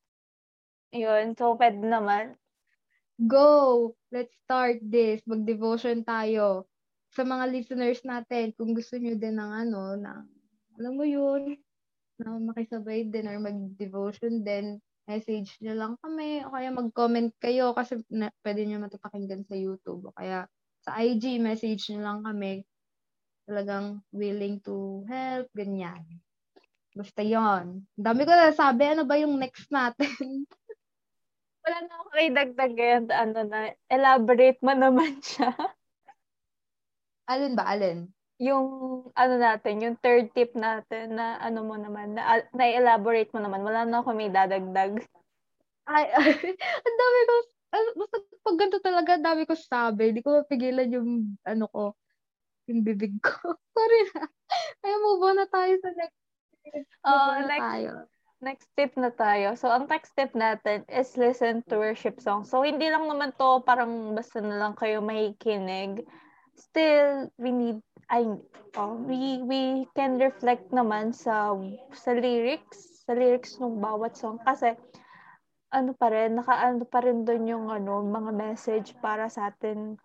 Yun, 0.96 1.38
so 1.38 1.54
pwede 1.54 1.78
naman. 1.84 2.34
Go! 3.18 3.98
Let's 4.14 4.38
start 4.46 4.78
this. 4.86 5.26
Mag-devotion 5.26 6.06
tayo. 6.06 6.70
Sa 7.18 7.26
mga 7.26 7.50
listeners 7.50 8.06
natin, 8.06 8.54
kung 8.54 8.78
gusto 8.78 8.94
nyo 9.02 9.18
din 9.18 9.42
ng 9.42 9.52
ano, 9.66 9.98
ng, 9.98 10.22
alam 10.78 10.94
mo 10.94 11.02
yun, 11.02 11.58
na 12.22 12.38
makisabay 12.38 13.10
din 13.10 13.26
or 13.26 13.42
mag-devotion 13.42 14.46
din, 14.46 14.78
message 15.10 15.58
nyo 15.64 15.74
lang 15.74 15.94
kami 16.04 16.46
o 16.46 16.52
kaya 16.54 16.70
mag-comment 16.70 17.32
kayo 17.42 17.72
kasi 17.74 17.98
na, 18.12 18.30
pwede 18.44 18.68
nyo 18.68 18.84
matapakinggan 18.86 19.48
sa 19.48 19.56
YouTube 19.56 20.12
o 20.12 20.14
kaya 20.14 20.46
sa 20.86 21.00
IG, 21.02 21.42
message 21.42 21.90
nyo 21.90 22.02
lang 22.06 22.20
kami. 22.22 22.62
Talagang 23.48 24.04
willing 24.14 24.60
to 24.62 25.08
help, 25.10 25.48
ganyan. 25.58 26.04
Basta 26.94 27.24
yon. 27.26 27.88
Dami 27.96 28.22
ko 28.28 28.34
na 28.36 28.52
sabi, 28.54 28.94
ano 28.94 29.10
ba 29.10 29.16
yung 29.18 29.40
next 29.42 29.72
natin? 29.74 30.46
Wala 31.68 31.78
na 31.84 31.94
ako 32.00 32.08
kay 32.16 32.28
dagdag 32.32 32.74
yan, 32.80 33.04
ano 33.12 33.40
na, 33.44 33.76
elaborate 33.92 34.60
mo 34.64 34.72
naman 34.72 35.20
siya. 35.28 35.52
alin 37.28 37.60
ba, 37.60 37.68
alin? 37.68 38.08
yung 38.38 38.66
ano 39.18 39.36
natin, 39.42 39.82
yung 39.82 39.98
third 39.98 40.30
tip 40.38 40.54
natin 40.54 41.18
na 41.18 41.42
ano 41.42 41.66
mo 41.66 41.74
naman, 41.74 42.14
na, 42.14 42.46
na-elaborate 42.54 43.34
mo 43.34 43.42
naman. 43.42 43.66
Wala 43.66 43.84
na 43.84 44.00
ako 44.02 44.14
may 44.14 44.30
dadagdag. 44.30 45.02
Ay, 45.90 46.06
ang 46.86 46.98
dami 47.02 47.20
ko, 47.26 47.34
ano, 47.74 47.88
basta 47.98 48.18
pag 48.46 48.58
ganito 48.62 48.80
talaga, 48.80 49.10
ang 49.18 49.26
dami 49.26 49.44
ko 49.50 49.58
sabi. 49.58 50.14
Hindi 50.14 50.22
ko 50.22 50.38
mapigilan 50.38 50.90
yung, 50.94 51.36
ano 51.44 51.66
ko, 51.68 51.84
yung 52.70 52.86
bibig 52.86 53.18
ko. 53.26 53.58
Sorry 53.76 54.02
na. 54.14 54.24
Kaya 54.86 54.96
move 55.02 55.24
on 55.26 55.38
na 55.42 55.48
tayo 55.50 55.74
sa 55.82 55.90
next 55.98 56.18
Oh, 57.08 57.32
next, 57.48 57.64
tayo. 57.64 57.92
Next 58.42 58.70
tip 58.78 58.94
na 58.98 59.10
tayo. 59.10 59.58
So, 59.58 59.70
ang 59.70 59.90
next 59.90 60.14
tip 60.14 60.34
natin 60.38 60.86
is 60.90 61.18
listen 61.18 61.66
to 61.70 61.82
worship 61.82 62.22
songs. 62.22 62.50
So, 62.54 62.62
hindi 62.62 62.88
lang 62.90 63.10
naman 63.10 63.34
to 63.38 63.66
parang 63.66 64.14
basta 64.14 64.42
na 64.42 64.62
lang 64.62 64.74
kayo 64.78 65.02
makikinig. 65.02 66.06
Still, 66.58 67.30
we 67.38 67.54
need 67.54 67.80
I 68.08 68.24
oh, 68.80 68.96
we 69.04 69.44
we 69.44 69.84
can 69.92 70.16
reflect 70.16 70.72
naman 70.72 71.12
sa 71.12 71.52
sa 71.92 72.16
lyrics, 72.16 73.04
sa 73.04 73.12
lyrics 73.12 73.60
ng 73.60 73.84
bawat 73.84 74.16
song 74.16 74.40
kasi 74.48 74.80
ano 75.76 75.92
pa 75.92 76.08
rin, 76.08 76.40
nakaano 76.40 76.88
pa 76.88 77.04
rin 77.04 77.28
doon 77.28 77.44
yung 77.44 77.66
ano, 77.68 78.00
mga 78.00 78.32
message 78.32 78.96
para 79.04 79.28
sa 79.28 79.52
atin 79.52 80.00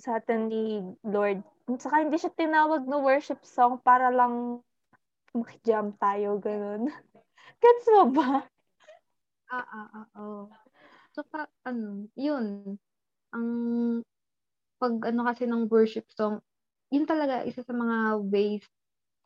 sa 0.00 0.16
atin 0.20 0.48
ni 0.48 0.80
Lord. 1.04 1.44
Saka 1.76 2.04
hindi 2.04 2.16
siya 2.16 2.32
tinawag 2.32 2.88
na 2.88 3.00
worship 3.00 3.44
song 3.44 3.80
para 3.84 4.08
lang 4.08 4.64
makijam 5.36 5.92
tayo, 6.00 6.40
ganun. 6.40 6.88
Gets 7.62 7.86
mo 7.94 8.02
ba? 8.12 8.44
Ah, 9.50 9.66
ah, 9.70 9.88
ah, 9.94 10.08
oh. 10.18 10.50
So, 11.14 11.22
pa, 11.28 11.46
ano, 11.66 12.08
yun. 12.18 12.76
Ang, 13.34 13.48
pag 14.80 14.94
ano 15.08 15.22
kasi 15.28 15.46
ng 15.48 15.68
worship 15.70 16.06
song, 16.14 16.42
yun 16.92 17.06
talaga 17.08 17.46
isa 17.46 17.62
sa 17.64 17.72
mga 17.74 18.22
ways 18.28 18.64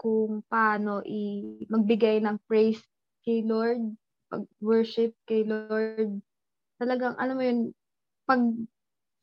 kung 0.01 0.43
paano 0.49 1.03
i 1.07 1.45
magbigay 1.69 2.21
ng 2.25 2.39
praise 2.49 2.81
kay 3.27 3.45
Lord, 3.45 3.83
pag 4.33 4.45
worship 4.63 5.13
kay 5.29 5.45
Lord. 5.47 6.21
Talagang 6.81 7.17
alam 7.21 7.37
mo 7.39 7.45
yun, 7.45 7.61
pag 8.29 8.43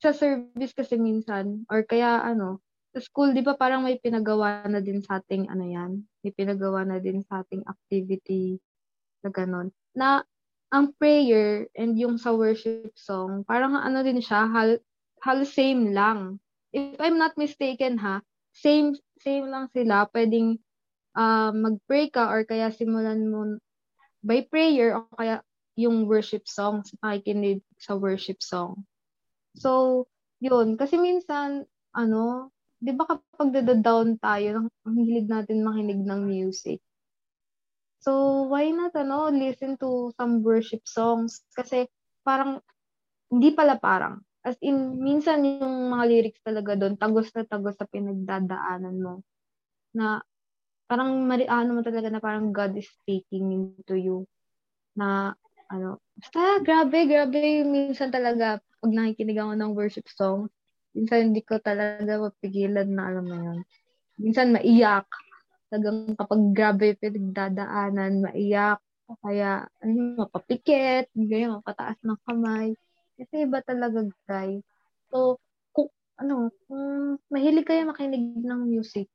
sa 0.04 0.14
service 0.14 0.74
kasi 0.78 0.98
minsan 1.00 1.66
or 1.72 1.84
kaya 1.88 2.22
ano, 2.26 2.62
sa 2.96 3.02
school 3.04 3.34
'di 3.34 3.42
ba 3.46 3.56
parang 3.58 3.86
may 3.88 3.98
pinagawa 4.02 4.66
na 4.70 4.80
din 4.84 5.02
sa 5.06 5.22
ating 5.22 5.50
ano 5.50 5.66
yan, 5.68 5.92
may 6.26 6.34
pinagawa 6.36 6.84
na 6.88 7.00
din 7.02 7.22
sa 7.26 7.42
ating 7.46 7.64
activity 7.68 8.60
na 9.28 9.32
ganun. 9.36 9.68
Na 9.92 10.24
ang 10.72 10.96
prayer 10.96 11.68
and 11.76 12.00
yung 12.00 12.16
sa 12.16 12.32
worship 12.32 12.96
song, 12.96 13.44
parang 13.44 13.76
ano 13.76 14.04
din 14.04 14.24
siya, 14.24 14.48
hal, 14.48 14.80
halos 15.24 15.52
same 15.52 15.92
lang. 15.92 16.40
If 16.72 17.00
I'm 17.00 17.20
not 17.20 17.36
mistaken 17.36 18.00
ha, 18.00 18.24
same 18.56 18.96
same 19.20 19.52
lang 19.52 19.68
sila. 19.72 20.08
Pwedeng 20.12 20.60
uh, 21.16 21.52
mag-pray 21.52 22.08
ka 22.12 22.32
or 22.32 22.44
kaya 22.44 22.72
simulan 22.72 23.28
mo 23.28 23.60
by 24.24 24.44
prayer 24.48 24.96
o 24.96 25.08
kaya 25.16 25.44
yung 25.78 26.10
worship 26.10 26.50
song, 26.50 26.82
pakikinig 27.00 27.62
sa 27.78 27.94
worship 27.94 28.42
song. 28.42 28.82
So, 29.54 30.06
yun. 30.42 30.74
Kasi 30.74 30.98
minsan, 30.98 31.70
ano, 31.94 32.50
di 32.82 32.94
ba 32.98 33.06
kapag 33.06 33.54
down 33.82 34.18
tayo, 34.18 34.70
ang 34.86 34.96
hilig 34.98 35.30
natin 35.30 35.62
makinig 35.62 36.02
ng 36.02 36.22
music. 36.26 36.82
So, 38.04 38.46
why 38.48 38.70
not, 38.70 38.94
ano, 38.94 39.34
listen 39.34 39.78
to 39.82 40.14
some 40.16 40.46
worship 40.46 40.86
songs? 40.86 41.42
Kasi, 41.58 41.90
parang, 42.22 42.62
hindi 43.34 43.52
pala 43.52 43.78
parang. 43.82 44.22
As 44.46 44.56
in, 44.64 45.02
minsan 45.02 45.44
yung 45.44 45.92
mga 45.92 46.06
lyrics 46.08 46.42
talaga 46.46 46.78
doon, 46.80 46.96
tagos 46.96 47.34
na 47.36 47.44
tagos 47.44 47.76
sa 47.76 47.90
pinagdadaanan 47.90 48.98
mo. 49.02 49.14
Na, 49.98 50.22
parang, 50.88 51.26
ano 51.28 51.70
mo 51.74 51.82
talaga 51.84 52.08
na 52.14 52.22
parang 52.24 52.54
God 52.54 52.78
is 52.80 52.88
speaking 53.04 53.52
into 53.52 53.98
you. 53.98 54.18
Na, 54.96 55.34
ano, 55.68 56.00
basta 56.16 56.64
grabe, 56.64 57.10
grabe, 57.10 57.66
minsan 57.68 58.14
talaga, 58.14 58.62
pag 58.80 58.92
nakikinig 58.94 59.42
ako 59.42 59.54
ng 59.58 59.72
worship 59.76 60.08
song, 60.08 60.48
minsan 60.96 61.34
hindi 61.34 61.44
ko 61.44 61.60
talaga 61.60 62.18
mapigilan 62.22 62.88
na 62.88 63.04
alam 63.12 63.26
mo 63.28 63.36
yun. 63.36 63.60
Minsan 64.22 64.56
maiyak. 64.56 65.06
Talagang 65.68 66.16
kapag 66.16 66.42
grabe 66.56 66.96
pinagdadaanan, 66.96 68.24
maiyak. 68.24 68.80
Kaya, 69.24 69.64
ano, 69.84 70.28
mapapikit, 70.28 71.08
ganyan, 71.16 71.60
mapataas 71.60 71.96
ng 72.04 72.20
kamay. 72.28 72.76
Kasi 73.16 73.48
iba 73.48 73.64
talaga, 73.64 74.04
guys. 74.28 74.64
So, 75.12 75.40
kung, 75.72 75.88
ano, 76.20 76.52
kung 76.68 77.16
mahilig 77.32 77.68
kayo 77.68 77.88
makinig 77.88 78.36
ng 78.44 78.68
music, 78.68 79.08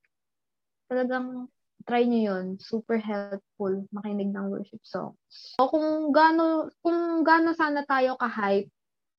talagang 0.88 1.48
try 1.84 2.04
nyo 2.08 2.20
yon 2.32 2.46
Super 2.60 3.00
helpful 3.00 3.84
makinig 3.92 4.32
ng 4.32 4.48
worship 4.48 4.80
songs. 4.84 5.16
O 5.60 5.68
kung 5.68 6.12
gaano, 6.12 6.72
kung 6.80 7.20
gaano 7.26 7.52
sana 7.52 7.84
tayo 7.84 8.16
ka-hype 8.16 8.70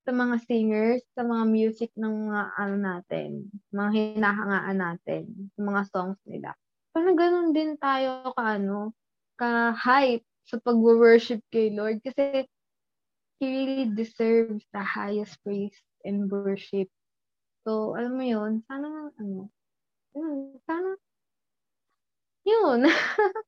sa 0.04 0.12
mga 0.12 0.36
singers, 0.43 1.02
sa 1.15 1.24
mga 1.24 1.43
music 1.48 1.89
ng 1.96 2.30
mga 2.30 2.43
ano 2.60 2.76
natin, 2.76 3.30
mga 3.72 3.89
hinahangaan 4.17 4.78
natin, 4.80 5.24
mga 5.56 5.82
songs 5.89 6.19
nila. 6.28 6.52
Parang 6.93 7.17
ganun 7.17 7.49
din 7.58 7.73
tayo 7.82 8.29
ka 8.38 8.62
ano, 8.62 8.93
ka-hype 9.41 10.21
sa 10.45 10.62
pag-worship 10.62 11.41
kay 11.49 11.73
Lord 11.73 11.99
kasi 12.06 12.45
He 13.41 13.45
really 13.49 13.89
deserves 13.91 14.63
the 14.71 14.79
highest 14.79 15.36
praise 15.43 15.75
and 16.06 16.32
worship. 16.32 16.88
So, 17.65 17.97
alam 17.97 18.15
mo 18.15 18.23
yun, 18.23 18.63
sana, 18.69 19.12
ano, 19.19 19.49
sana 20.69 20.95
yun. 22.47 22.88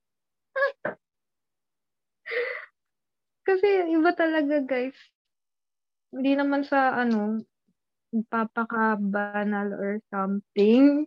Kasi 3.46 3.94
iba 3.94 4.12
talaga, 4.18 4.58
guys. 4.66 4.98
Hindi 6.10 6.34
naman 6.34 6.66
sa, 6.66 6.98
ano, 6.98 7.46
papaka-banal 8.32 9.76
or 9.76 10.00
something. 10.10 11.06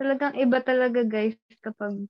Talagang 0.00 0.32
iba 0.40 0.64
talaga, 0.64 1.04
guys, 1.04 1.36
kapag, 1.60 2.08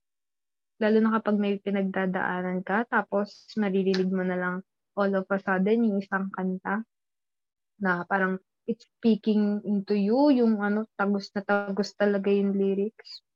lalo 0.78 0.96
na 1.02 1.18
kapag 1.18 1.36
may 1.42 1.58
pinagdadaanan 1.58 2.62
ka, 2.62 2.86
tapos 2.86 3.50
maririnig 3.58 4.08
mo 4.08 4.22
na 4.22 4.38
lang 4.38 4.56
all 4.94 5.10
of 5.18 5.26
a 5.26 5.38
sudden 5.42 5.90
yung 5.90 5.98
isang 5.98 6.30
kanta 6.30 6.86
na 7.82 8.06
parang 8.06 8.38
it's 8.70 8.86
speaking 8.86 9.58
into 9.66 9.98
you, 9.98 10.30
yung 10.30 10.62
ano, 10.62 10.86
tagos 10.94 11.34
na 11.34 11.42
tagos 11.42 11.90
talaga 11.98 12.30
yung 12.30 12.54
lyrics 12.54 13.26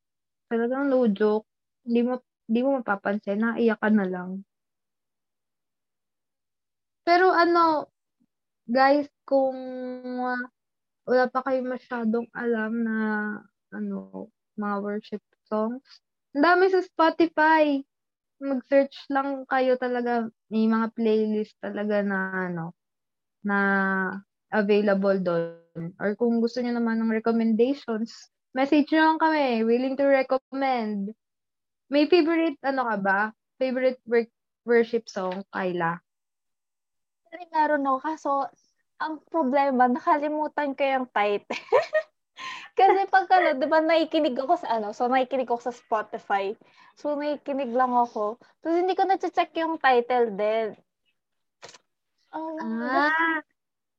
talagang 0.48 0.86
no 0.86 1.08
joke, 1.10 1.48
hindi 1.82 2.06
mo, 2.06 2.22
hindi 2.46 2.60
mo 2.62 2.80
mapapansin, 2.80 3.40
naiyak 3.40 3.80
ka 3.80 3.90
na 3.90 4.06
lang. 4.06 4.30
Pero 7.04 7.34
ano, 7.34 7.90
guys, 8.64 9.10
kung 9.28 9.58
uh, 10.22 10.44
wala 11.04 11.24
pa 11.28 11.40
kayo 11.44 11.60
masyadong 11.66 12.28
alam 12.32 12.72
na 12.80 12.96
ano, 13.74 14.30
mga 14.58 14.76
worship 14.82 15.22
songs, 15.46 15.84
ang 16.34 16.42
dami 16.42 16.70
sa 16.70 16.80
Spotify. 16.82 17.80
Mag-search 18.42 19.08
lang 19.08 19.46
kayo 19.46 19.78
talaga, 19.78 20.26
may 20.50 20.66
mga 20.66 20.90
playlist 20.92 21.54
talaga 21.62 22.02
na 22.02 22.50
ano, 22.50 22.64
na 23.46 23.58
available 24.50 25.18
doon. 25.22 25.94
Or 25.98 26.14
kung 26.18 26.42
gusto 26.42 26.60
niyo 26.60 26.74
naman 26.76 26.98
ng 27.02 27.14
recommendations, 27.14 28.34
Message 28.54 28.94
nyo 28.94 29.02
lang 29.02 29.18
kami. 29.18 29.66
Willing 29.66 29.98
to 29.98 30.06
recommend. 30.06 31.10
May 31.90 32.06
favorite, 32.06 32.54
ano 32.62 32.86
ka 32.86 32.96
ba? 33.02 33.20
Favorite 33.58 33.98
work, 34.06 34.30
worship 34.62 35.10
song, 35.10 35.42
Kyla? 35.50 35.98
Meron 37.50 37.82
ako. 37.82 37.98
Kaso, 37.98 38.30
ang 39.02 39.18
problema, 39.26 39.90
nakalimutan 39.90 40.70
ko 40.78 40.82
yung 40.86 41.06
title. 41.10 41.50
Kasi 42.74 43.06
pag 43.06 43.30
ano, 43.30 43.54
di 43.54 43.66
ba 43.70 43.78
naikinig 43.78 44.34
ako 44.34 44.54
sa 44.58 44.78
ano, 44.78 44.90
so 44.90 45.06
naikinig 45.06 45.46
ako 45.46 45.70
sa 45.70 45.74
Spotify. 45.74 46.50
So 46.98 47.14
naikinig 47.14 47.70
lang 47.70 47.94
ako. 47.94 48.42
Tapos 48.58 48.76
hindi 48.82 48.98
ko 48.98 49.06
na-check 49.06 49.54
yung 49.62 49.78
title 49.78 50.34
din. 50.34 50.74
Oh, 52.34 52.58
ah, 52.58 53.38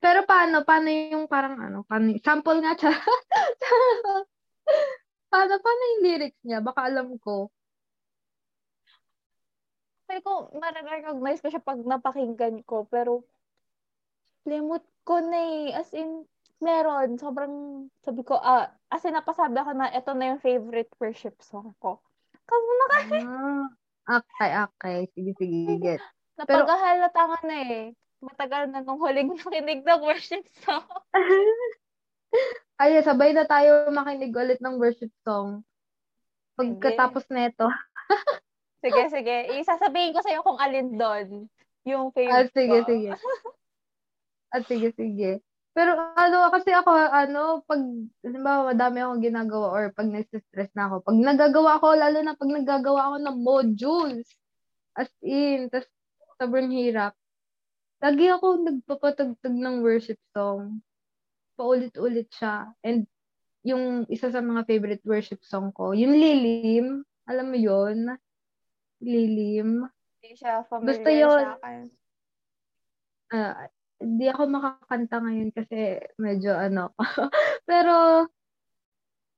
pero 0.04 0.28
paano? 0.28 0.68
Paano 0.68 0.92
yung 0.92 1.32
parang 1.32 1.56
ano? 1.56 1.88
Paano, 1.88 2.20
sample 2.20 2.60
nga 2.60 2.76
siya. 2.76 2.92
paano, 5.32 5.54
paano 5.64 5.82
yung 5.96 6.04
lyrics 6.04 6.44
niya? 6.44 6.60
Baka 6.60 6.92
alam 6.92 7.16
ko. 7.24 7.48
Sabi 10.06 10.20
ko, 10.20 10.52
ma-recognize 10.52 11.40
ko 11.40 11.48
siya 11.48 11.64
pag 11.64 11.80
napakinggan 11.80 12.60
ko, 12.68 12.84
pero 12.92 13.24
limot 14.46 14.84
ko 15.08 15.24
na 15.24 15.40
eh. 15.40 15.74
As 15.74 15.90
in, 15.96 16.28
meron. 16.62 17.20
Sobrang, 17.20 17.88
sabi 18.04 18.22
ko, 18.24 18.40
ah, 18.40 18.72
as 18.92 19.04
in, 19.04 19.16
napasabi 19.16 19.58
ako 19.60 19.72
na 19.76 19.92
ito 19.92 20.12
na 20.16 20.26
yung 20.34 20.42
favorite 20.44 20.92
worship 21.00 21.36
song 21.44 21.76
ko. 21.80 22.00
Kasi 22.46 22.70
naka... 22.78 22.98
Ah, 24.06 24.22
okay, 24.22 24.52
okay. 24.70 24.98
Sige, 25.16 25.32
sige, 25.40 25.76
get. 25.82 26.02
Napaghahalata 26.38 27.22
nga 27.32 27.40
na 27.48 27.58
eh. 27.64 27.84
Matagal 28.22 28.70
na 28.70 28.84
nung 28.84 29.00
huling 29.00 29.34
nakinig 29.34 29.82
ng 29.84 30.02
worship 30.04 30.46
song. 30.64 30.86
Ay, 32.82 33.00
sabay 33.00 33.32
na 33.32 33.48
tayo 33.48 33.88
makinig 33.96 34.36
ulit 34.36 34.60
ng 34.60 34.76
worship 34.76 35.12
song. 35.24 35.64
Pagkatapos 36.60 37.24
nito. 37.32 37.68
sige, 38.84 39.02
sige. 39.12 39.38
Isasabihin 39.60 40.12
ko 40.12 40.20
sa'yo 40.20 40.44
kung 40.44 40.60
alin 40.60 41.00
doon. 41.00 41.48
Yung 41.88 42.12
favorite 42.12 42.52
ah, 42.52 42.56
sige, 42.56 42.78
ko. 42.84 42.88
sige. 42.88 43.12
Ah, 44.56 44.64
sige, 44.64 44.88
sige. 44.96 45.44
Pero 45.76 45.92
ano, 46.16 46.48
kasi 46.56 46.72
ako, 46.72 46.88
ano, 46.96 47.60
pag, 47.68 47.84
halimbawa, 48.24 48.72
madami 48.72 49.04
akong 49.04 49.24
ginagawa 49.28 49.68
or 49.76 49.84
pag 49.92 50.08
nasa-stress 50.08 50.72
na 50.72 50.88
ako, 50.88 51.04
pag 51.04 51.20
nagagawa 51.20 51.70
ako, 51.76 51.88
lalo 52.00 52.20
na 52.24 52.40
pag 52.40 52.48
nagagawa 52.48 53.02
ako 53.12 53.16
ng 53.20 53.38
modules, 53.44 54.28
as 54.96 55.12
in, 55.20 55.68
tas 55.68 55.84
sobrang 56.40 56.72
hirap, 56.72 57.12
lagi 58.00 58.32
ako 58.32 58.64
nagpapatugtog 58.64 59.56
ng 59.56 59.84
worship 59.84 60.20
song 60.32 60.80
paulit-ulit 61.56 62.28
siya. 62.32 62.72
And 62.84 63.08
yung 63.66 64.06
isa 64.12 64.30
sa 64.30 64.44
mga 64.44 64.68
favorite 64.68 65.04
worship 65.08 65.42
song 65.42 65.72
ko, 65.76 65.96
yung 65.96 66.14
Lilim, 66.14 67.04
alam 67.26 67.50
mo 67.50 67.58
yon 67.58 68.16
Lilim. 69.02 69.88
Hindi 70.22 70.30
siya 70.38 70.64
familiar 70.68 70.88
Basta 70.92 71.10
yun, 71.10 71.42
sa 71.42 71.56
akin. 71.60 71.80
Uh, 73.34 73.54
hindi 74.00 74.26
ako 74.28 74.44
makakanta 74.52 75.16
ngayon 75.24 75.52
kasi 75.56 76.00
medyo 76.20 76.52
ano. 76.56 76.92
Pero, 77.70 78.28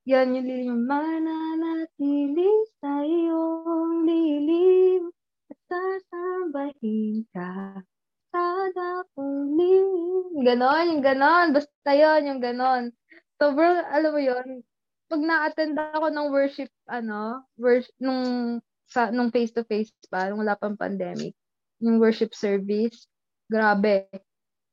yan 0.08 0.34
yung 0.34 0.46
lilim. 0.48 0.80
Mananatili 0.88 2.50
sa 2.80 3.04
iyong 3.04 4.08
lilim 4.08 5.12
at 5.52 5.58
sasambahin 5.68 7.28
ka 7.30 7.84
sada 8.32 9.04
kong 9.16 9.56
lilim. 9.56 10.44
Ganon, 10.44 10.84
yung 10.96 11.04
ganon. 11.04 11.46
Basta 11.56 11.90
yon 11.92 12.28
yung 12.28 12.40
ganon. 12.40 12.92
So, 13.38 13.54
bro, 13.54 13.84
alam 13.88 14.10
mo 14.12 14.20
yon 14.20 14.62
pag 15.08 15.22
na-attend 15.24 15.76
ako 15.76 16.12
ng 16.12 16.28
worship, 16.28 16.70
ano, 16.84 17.40
worship, 17.56 17.96
nung, 17.96 18.60
sa, 18.84 19.08
nung 19.08 19.32
face-to-face 19.32 19.92
pa, 20.12 20.28
nung 20.28 20.44
wala 20.44 20.52
pang 20.52 20.76
pandemic, 20.76 21.32
yung 21.80 21.96
worship 21.96 22.36
service, 22.36 23.08
grabe. 23.48 24.04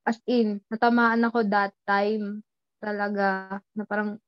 As 0.06 0.22
in, 0.30 0.62
natamaan 0.70 1.26
ako 1.26 1.42
that 1.50 1.74
time 1.90 2.46
talaga, 2.78 3.58
na 3.74 3.84
parang, 3.90 4.22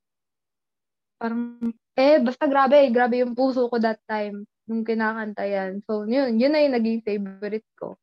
parang, 1.22 1.62
eh, 1.94 2.18
basta 2.18 2.50
grabe, 2.50 2.90
grabe 2.90 3.22
yung 3.22 3.38
puso 3.38 3.70
ko 3.70 3.78
that 3.78 4.02
time 4.10 4.42
nung 4.66 4.82
kinakanta 4.82 5.46
yan. 5.46 5.80
So, 5.86 6.02
yun, 6.04 6.34
yun 6.36 6.50
na 6.50 6.60
yung 6.66 6.74
naging 6.74 7.00
favorite 7.06 7.66
ko. 7.78 7.94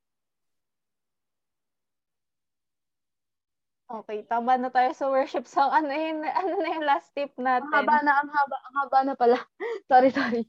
Okay, 3.86 4.26
tama 4.26 4.57
na 4.57 4.73
tayo 4.73 4.89
sa 4.97 5.05
worship 5.13 5.45
song. 5.45 5.69
Ano 5.69 5.93
yun, 5.93 6.26
ano 6.26 6.57
na 6.57 6.69
yung 6.73 6.88
last 6.89 7.13
tip 7.13 7.30
natin? 7.38 7.69
Ang 7.69 7.86
haba 7.86 7.97
na, 8.01 8.13
ang 8.17 8.32
haba, 8.34 8.57
ang 8.57 8.76
haba 8.82 8.99
na 9.05 9.13
pala. 9.13 9.38
sorry, 9.91 10.09
sorry. 10.09 10.41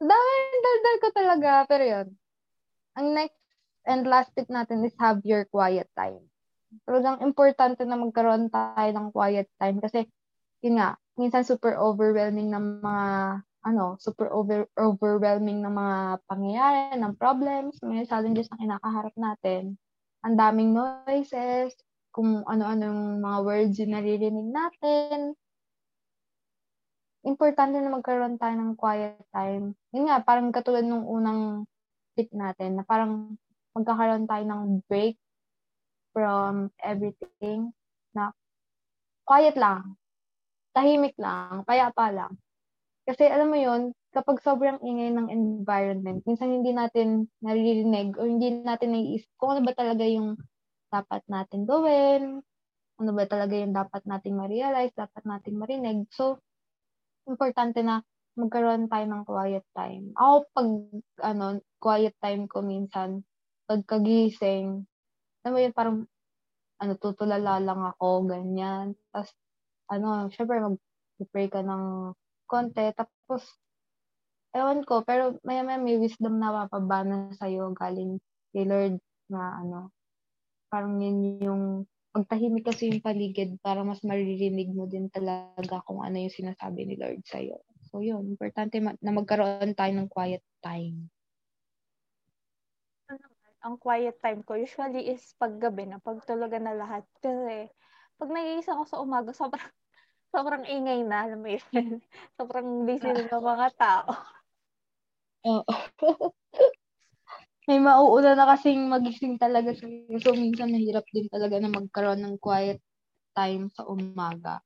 Dami, 0.00 0.32
daldal 0.64 0.96
ko 0.98 1.08
talaga. 1.12 1.50
Pero 1.68 1.84
yun. 1.84 2.08
Ang 2.96 3.06
next 3.12 3.36
and 3.84 4.08
last 4.08 4.32
tip 4.32 4.48
natin 4.48 4.80
is 4.88 4.96
have 4.96 5.20
your 5.28 5.44
quiet 5.52 5.86
time. 5.92 6.31
Talagang 6.88 7.22
importante 7.24 7.84
na 7.84 8.00
magkaroon 8.00 8.48
tayo 8.48 8.90
ng 8.92 9.08
quiet 9.12 9.48
time 9.60 9.78
kasi 9.78 10.08
yun 10.64 10.78
nga, 10.80 10.96
minsan 11.18 11.44
super 11.44 11.76
overwhelming 11.76 12.48
ng 12.50 12.80
mga 12.80 13.06
ano, 13.62 13.94
super 14.02 14.26
over 14.34 14.66
overwhelming 14.74 15.62
ng 15.62 15.70
mga 15.70 15.96
pangyayari, 16.26 16.98
ng 16.98 17.14
problems, 17.14 17.78
may 17.86 18.02
challenges 18.02 18.50
na 18.50 18.58
kinakaharap 18.58 19.14
natin. 19.14 19.78
Ang 20.26 20.34
daming 20.34 20.74
noises, 20.74 21.74
kung 22.12 22.44
ano-anong 22.44 23.22
mga 23.24 23.38
words 23.46 23.74
yung 23.80 23.94
naririnig 23.96 24.48
natin. 24.52 25.32
Importante 27.22 27.78
na 27.78 27.94
magkaroon 27.94 28.34
tayo 28.34 28.54
ng 28.58 28.74
quiet 28.74 29.14
time. 29.30 29.78
Yun 29.94 30.10
nga, 30.10 30.18
parang 30.26 30.50
katulad 30.50 30.82
nung 30.82 31.06
unang 31.06 31.70
tip 32.18 32.28
natin, 32.34 32.76
na 32.76 32.84
parang 32.84 33.38
magkakaroon 33.78 34.26
tayo 34.26 34.42
ng 34.42 34.82
break 34.90 35.21
from 36.12 36.70
everything 36.80 37.72
na 38.12 38.30
quiet 39.24 39.56
lang, 39.56 39.96
tahimik 40.76 41.16
lang, 41.20 41.64
payapa 41.64 42.12
lang. 42.12 42.32
Kasi 43.02 43.26
alam 43.26 43.50
mo 43.50 43.58
yun, 43.58 43.90
kapag 44.14 44.44
sobrang 44.44 44.78
ingay 44.84 45.10
ng 45.10 45.28
environment, 45.32 46.22
minsan 46.28 46.52
hindi 46.52 46.70
natin 46.70 47.26
naririnig 47.42 48.14
o 48.20 48.28
hindi 48.28 48.62
natin 48.62 48.94
naiisip 48.94 49.32
kung 49.40 49.58
ano 49.58 49.66
ba 49.66 49.74
talaga 49.74 50.04
yung 50.06 50.38
dapat 50.92 51.24
natin 51.26 51.64
gawin, 51.64 52.44
ano 53.00 53.10
ba 53.16 53.24
talaga 53.26 53.56
yung 53.56 53.74
dapat 53.74 54.04
nating 54.04 54.36
ma-realize, 54.36 54.92
dapat 54.94 55.24
nating 55.24 55.56
marinig. 55.56 56.06
So, 56.12 56.38
importante 57.26 57.80
na 57.80 58.04
magkaroon 58.36 58.86
tayo 58.86 59.04
ng 59.08 59.22
quiet 59.24 59.64
time. 59.72 60.12
Ako, 60.16 60.34
pag, 60.52 60.68
ano, 61.24 61.44
quiet 61.80 62.14
time 62.20 62.44
ko 62.46 62.60
minsan, 62.60 63.24
pagkagising, 63.66 64.84
alam 65.42 65.52
mo 65.54 65.58
yun, 65.60 65.74
parang, 65.74 65.96
ano, 66.82 66.92
tutulala 66.98 67.58
lang 67.62 67.80
ako, 67.94 68.26
ganyan. 68.30 68.94
Tapos, 69.10 69.30
ano, 69.90 70.30
syempre, 70.30 70.62
mag-pray 70.62 71.50
ka 71.50 71.62
ng 71.62 72.14
konti. 72.46 72.86
Tapos, 72.94 73.42
ewan 74.54 74.84
ko, 74.86 75.02
pero 75.02 75.36
maya-maya 75.42 75.80
may 75.80 75.98
wisdom 75.98 76.38
na 76.38 76.64
mapabana 76.64 77.32
sa'yo 77.36 77.72
galing 77.74 78.20
kay 78.52 78.64
Lord 78.68 79.00
na, 79.32 79.58
ano, 79.64 79.90
parang 80.68 81.00
yun 81.00 81.40
yung 81.40 81.62
pagtahimik 82.12 82.68
kasi 82.68 82.92
yung 82.92 83.00
paligid 83.00 83.56
para 83.64 83.80
mas 83.80 84.04
maririnig 84.04 84.68
mo 84.72 84.84
din 84.84 85.08
talaga 85.08 85.80
kung 85.88 86.04
ano 86.04 86.20
yung 86.20 86.32
sinasabi 86.32 86.84
ni 86.84 86.94
Lord 87.00 87.24
sa'yo. 87.24 87.56
So, 87.88 88.04
yun. 88.04 88.24
Importante 88.36 88.80
ma- 88.80 88.96
na 89.00 89.12
magkaroon 89.16 89.72
tayo 89.72 89.92
ng 89.96 90.08
quiet 90.12 90.44
time. 90.60 91.08
Ang 93.62 93.78
quiet 93.78 94.18
time 94.18 94.42
ko 94.42 94.58
usually 94.58 95.06
is 95.14 95.22
paggabi 95.38 95.86
na 95.86 96.02
pagtulugan 96.02 96.66
na 96.66 96.74
lahat. 96.74 97.06
Kasi 97.22 97.70
pag 98.18 98.30
nagigising 98.30 98.74
ako 98.74 98.84
sa 98.90 99.00
umaga, 99.02 99.30
sobrang 99.40 99.70
sobrang 100.34 100.64
ingay 100.66 101.06
na, 101.06 101.28
alam 101.28 101.38
mo 101.38 101.48
sobrang 102.38 102.88
busy 102.88 103.06
ng 103.06 103.30
mga 103.30 103.68
tao. 103.78 104.10
Oo. 105.46 105.62
may 107.70 107.78
mauuna 107.78 108.34
na 108.34 108.46
kasing 108.54 108.90
magising 108.90 109.38
talaga 109.38 109.70
So, 110.18 110.34
minsan 110.34 110.74
mahirap 110.74 111.06
din 111.14 111.30
talaga 111.30 111.62
na 111.62 111.70
magkaroon 111.70 112.18
ng 112.18 112.36
quiet 112.42 112.82
time 113.38 113.70
sa 113.70 113.86
umaga. 113.86 114.58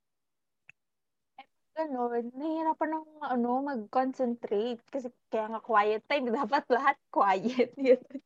Ganun, 1.77 2.33
nahihirapan 2.33 2.89
ng 2.89 3.07
ano, 3.21 3.51
mag-concentrate. 3.61 4.81
Kasi 4.89 5.13
kaya 5.29 5.53
nga 5.53 5.61
quiet 5.61 6.01
time, 6.09 6.33
dapat 6.41 6.65
lahat 6.73 6.97
quiet. 7.13 7.77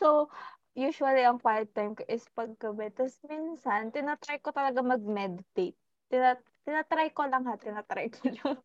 So, 0.00 0.28
usually 0.74 1.22
ang 1.22 1.38
quiet 1.38 1.70
time 1.70 1.94
ko 1.94 2.02
is 2.10 2.26
paggabi. 2.34 2.90
Tapos 2.90 3.14
minsan, 3.30 3.94
tinatry 3.94 4.42
ko 4.42 4.50
talaga 4.50 4.82
mag-meditate. 4.82 5.78
Tina- 6.10 6.42
tinatry 6.66 7.14
ko 7.14 7.30
lang 7.30 7.46
ha, 7.46 7.54
tinatry 7.54 8.10
ko 8.10 8.26
lang. 8.42 8.58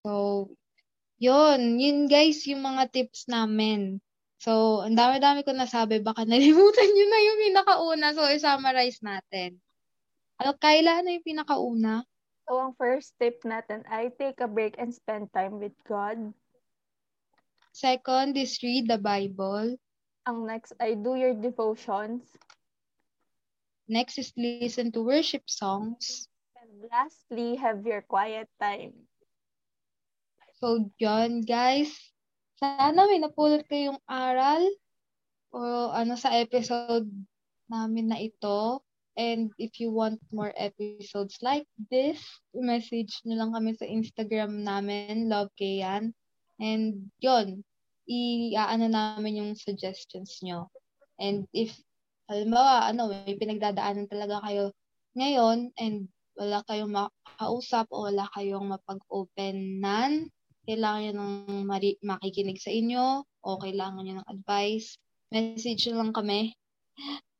So, 0.00 0.10
yun, 1.20 1.76
yun 1.76 2.08
guys, 2.08 2.40
yung 2.48 2.64
mga 2.64 2.88
tips 2.88 3.28
namin. 3.28 4.00
So, 4.40 4.80
ang 4.80 4.96
dami-dami 4.96 5.44
ko 5.44 5.52
nasabi, 5.52 6.00
baka 6.00 6.24
nalimutan 6.24 6.88
nyo 6.88 7.06
na 7.08 7.20
yung 7.20 7.38
pinakauna. 7.52 8.06
So, 8.16 8.24
i-summarize 8.32 9.04
natin. 9.04 9.60
Ano, 10.40 10.56
Kyla, 10.56 11.04
ano 11.04 11.12
yung 11.12 11.24
pinakauna? 11.24 12.04
So, 12.46 12.62
ang 12.62 12.78
first 12.78 13.18
tip 13.18 13.42
natin 13.42 13.82
ay 13.90 14.14
take 14.14 14.38
a 14.40 14.46
break 14.46 14.78
and 14.78 14.94
spend 14.94 15.34
time 15.34 15.58
with 15.58 15.74
God. 15.84 16.32
Second 17.72 18.36
is 18.36 18.62
read 18.62 18.88
the 18.88 18.98
Bible. 18.98 19.76
Ang 20.26 20.46
next 20.46 20.72
ay 20.78 20.94
do 20.94 21.14
your 21.14 21.34
devotions. 21.34 22.38
Next 23.88 24.18
is 24.18 24.32
listen 24.36 24.92
to 24.92 25.02
worship 25.02 25.32
songs. 25.50 26.28
And 26.56 26.88
lastly, 26.90 27.56
have 27.56 27.86
your 27.86 28.02
quiet 28.02 28.48
time. 28.60 29.08
So, 30.60 30.90
yun, 30.98 31.42
guys. 31.44 31.92
Sana 32.56 33.04
may 33.04 33.20
napulot 33.20 33.68
kayong 33.68 34.00
aral 34.08 34.64
o 35.52 35.92
ano 35.92 36.16
sa 36.16 36.32
episode 36.38 37.08
namin 37.68 38.08
na 38.08 38.18
ito. 38.20 38.85
And 39.16 39.48
if 39.56 39.80
you 39.80 39.88
want 39.88 40.20
more 40.28 40.52
episodes 40.60 41.40
like 41.40 41.64
this, 41.88 42.20
message 42.52 43.16
nyo 43.24 43.40
lang 43.40 43.50
kami 43.56 43.72
sa 43.72 43.88
Instagram 43.88 44.60
namin, 44.60 45.32
Love 45.32 45.48
Kayan. 45.56 46.12
And 46.60 47.08
yun, 47.24 47.64
i-ano 48.04 48.86
namin 48.92 49.40
yung 49.40 49.52
suggestions 49.56 50.44
nyo. 50.44 50.68
And 51.16 51.48
if, 51.56 51.72
halimbawa, 52.28 52.92
ano, 52.92 53.08
may 53.08 53.40
pinagdadaanan 53.40 54.04
talaga 54.12 54.44
kayo 54.44 54.76
ngayon 55.16 55.72
and 55.80 56.12
wala 56.36 56.60
kayong 56.68 56.92
makausap 56.92 57.88
o 57.88 58.04
wala 58.12 58.28
kayong 58.36 58.68
mapag-openan, 58.68 60.28
kailangan 60.68 61.00
nyo 61.08 61.12
ng 61.16 61.32
mari- 61.64 62.00
makikinig 62.04 62.60
sa 62.60 62.68
inyo 62.68 63.24
o 63.24 63.48
kailangan 63.56 64.04
nyo 64.04 64.14
ng 64.20 64.28
advice, 64.28 65.00
message 65.32 65.88
lang 65.88 66.12
kami. 66.12 66.52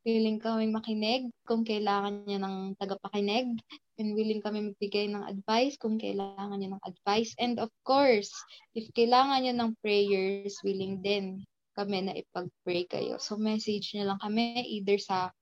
Willing 0.07 0.39
kaming 0.39 0.71
makinig 0.71 1.35
kung 1.43 1.67
kailangan 1.67 2.23
nyo 2.31 2.39
ng 2.39 2.57
tagapakinig. 2.79 3.59
And 3.99 4.15
willing 4.15 4.39
kami 4.39 4.71
magbigay 4.71 5.11
ng 5.11 5.27
advice 5.27 5.75
kung 5.75 5.99
kailangan 5.99 6.63
nyo 6.63 6.79
ng 6.79 6.85
advice. 6.87 7.35
And 7.43 7.59
of 7.59 7.75
course, 7.83 8.31
if 8.79 8.87
kailangan 8.95 9.43
nyo 9.43 9.55
ng 9.59 9.71
prayers, 9.83 10.63
willing 10.63 11.03
din 11.03 11.43
kami 11.75 12.07
na 12.07 12.15
ipag-pray 12.15 12.87
kayo. 12.87 13.19
So, 13.19 13.35
message 13.35 13.99
nyo 13.99 14.15
lang 14.15 14.23
kami 14.23 14.63
either 14.79 14.97
sa 15.03 15.35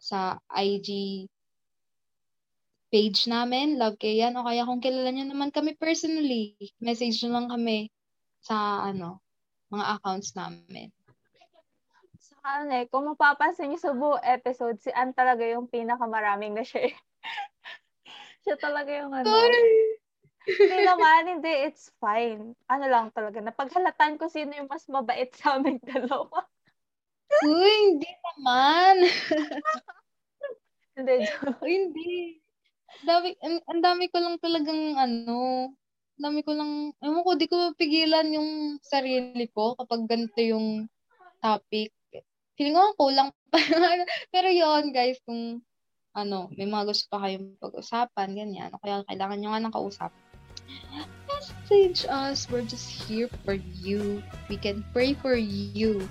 sa 0.00 0.40
IG 0.50 1.22
page 2.92 3.24
namin, 3.24 3.80
Love 3.80 3.96
Kayan, 3.96 4.36
o 4.36 4.44
kaya 4.44 4.68
kung 4.68 4.84
kilala 4.84 5.08
nyo 5.08 5.24
naman 5.24 5.48
kami 5.48 5.72
personally, 5.80 6.58
message 6.76 7.24
nyo 7.24 7.40
lang 7.40 7.48
kami 7.48 7.88
sa 8.44 8.84
ano, 8.84 9.22
mga 9.72 9.96
accounts 9.96 10.36
namin. 10.36 10.92
Ano 12.42 12.74
eh, 12.74 12.90
kung 12.90 13.06
mapapansin 13.06 13.70
niyo 13.70 13.78
sa 13.78 13.94
buo 13.94 14.18
episode, 14.18 14.74
si 14.82 14.90
Ann 14.90 15.14
talaga 15.14 15.46
yung 15.46 15.70
pinakamaraming 15.70 16.58
na 16.58 16.66
share. 16.66 16.90
Siya 18.42 18.58
talaga 18.58 18.90
yung 18.90 19.14
ano. 19.14 19.30
Sorry! 19.30 20.02
Hindi 20.42 20.78
naman, 20.82 21.20
hindi, 21.38 21.52
it's 21.70 21.94
fine. 22.02 22.58
Ano 22.66 22.90
lang 22.90 23.14
talaga, 23.14 23.38
napaghalatan 23.38 24.18
ko 24.18 24.26
sino 24.26 24.50
yung 24.58 24.66
mas 24.66 24.90
mabait 24.90 25.30
sa 25.38 25.54
aming 25.54 25.78
dalawa. 25.86 26.42
Uy, 27.46 27.74
hindi 27.94 28.10
naman. 28.10 28.96
hindi, 30.98 31.14
joke. 31.22 31.62
hindi. 31.62 32.42
Dami, 33.06 33.38
ang, 33.38 33.56
ang 33.70 33.80
dami 33.86 34.10
ko 34.10 34.18
lang 34.18 34.36
talagang 34.42 34.98
ano, 34.98 35.70
dami 36.18 36.42
ko 36.42 36.58
lang, 36.58 36.90
ewan 36.98 37.22
ko, 37.22 37.30
di 37.38 37.46
ko 37.46 37.70
pigilan 37.78 38.34
yung 38.34 38.82
sarili 38.82 39.46
ko 39.54 39.78
kapag 39.78 40.10
ganito 40.10 40.42
yung 40.42 40.90
topic. 41.38 41.94
Feeling 42.56 42.76
ko 42.76 42.94
kulang 42.98 43.30
pa. 43.50 43.58
Pero 44.28 44.48
yon 44.48 44.92
guys, 44.92 45.16
kung 45.24 45.60
ano, 46.12 46.52
may 46.52 46.68
mga 46.68 46.92
gusto 46.92 47.08
pa 47.08 47.24
kayong 47.24 47.56
pag-usapan, 47.56 48.36
ganyan. 48.36 48.68
O 48.76 48.80
kaya 48.80 49.00
kailangan 49.08 49.38
nyo 49.40 49.48
nga 49.50 49.62
ng 49.64 49.74
kausap. 49.74 50.12
Message 51.26 52.04
us. 52.06 52.44
We're 52.52 52.64
just 52.64 52.86
here 53.08 53.32
for 53.42 53.56
you. 53.56 54.20
We 54.46 54.60
can 54.60 54.84
pray 54.92 55.16
for 55.16 55.34
you. 55.34 56.04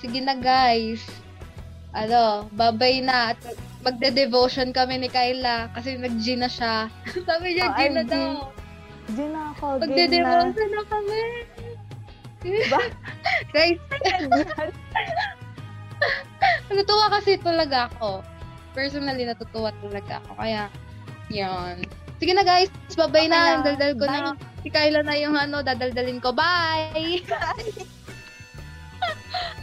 Sige 0.00 0.24
na, 0.24 0.32
guys. 0.32 1.04
Ano, 1.92 2.48
babay 2.56 3.04
na. 3.04 3.36
At 3.36 3.40
magde-devotion 3.84 4.72
kami 4.72 5.04
ni 5.04 5.08
Kyla 5.12 5.68
kasi 5.76 6.00
nag-G 6.00 6.40
na 6.40 6.48
siya. 6.48 6.88
Sabi 7.28 7.60
niya, 7.60 7.68
Oh, 7.68 7.76
G 7.76 7.80
na 7.92 8.02
G. 8.04 8.08
daw. 8.08 8.32
Di 9.10 9.24
na 9.28 9.52
ako, 9.52 9.64
game 9.76 9.84
na. 9.84 9.84
Magde-devotion 9.84 10.70
na 10.72 10.84
kami. 10.88 11.20
Ba? 12.72 12.80
guys, 13.54 13.76
natutuwa 16.68 17.06
kasi 17.12 17.36
talaga 17.40 17.88
ako. 17.92 18.24
Personally, 18.72 19.26
natutuwa 19.26 19.74
talaga 19.82 20.22
ako. 20.24 20.32
Kaya, 20.38 20.62
yun. 21.28 21.84
Sige 22.20 22.32
na 22.36 22.44
guys, 22.44 22.68
babay 22.94 23.26
okay 23.26 23.32
na. 23.32 23.64
Ang 23.64 23.96
ko 23.96 24.06
Bye. 24.06 24.12
na. 24.12 24.36
Si 24.60 24.68
Kyla 24.68 25.00
na 25.00 25.16
yung 25.16 25.36
ano, 25.36 25.64
dadaldalin 25.64 26.20
ko. 26.20 26.36
Bye! 26.36 27.24
Bye! 27.30 27.88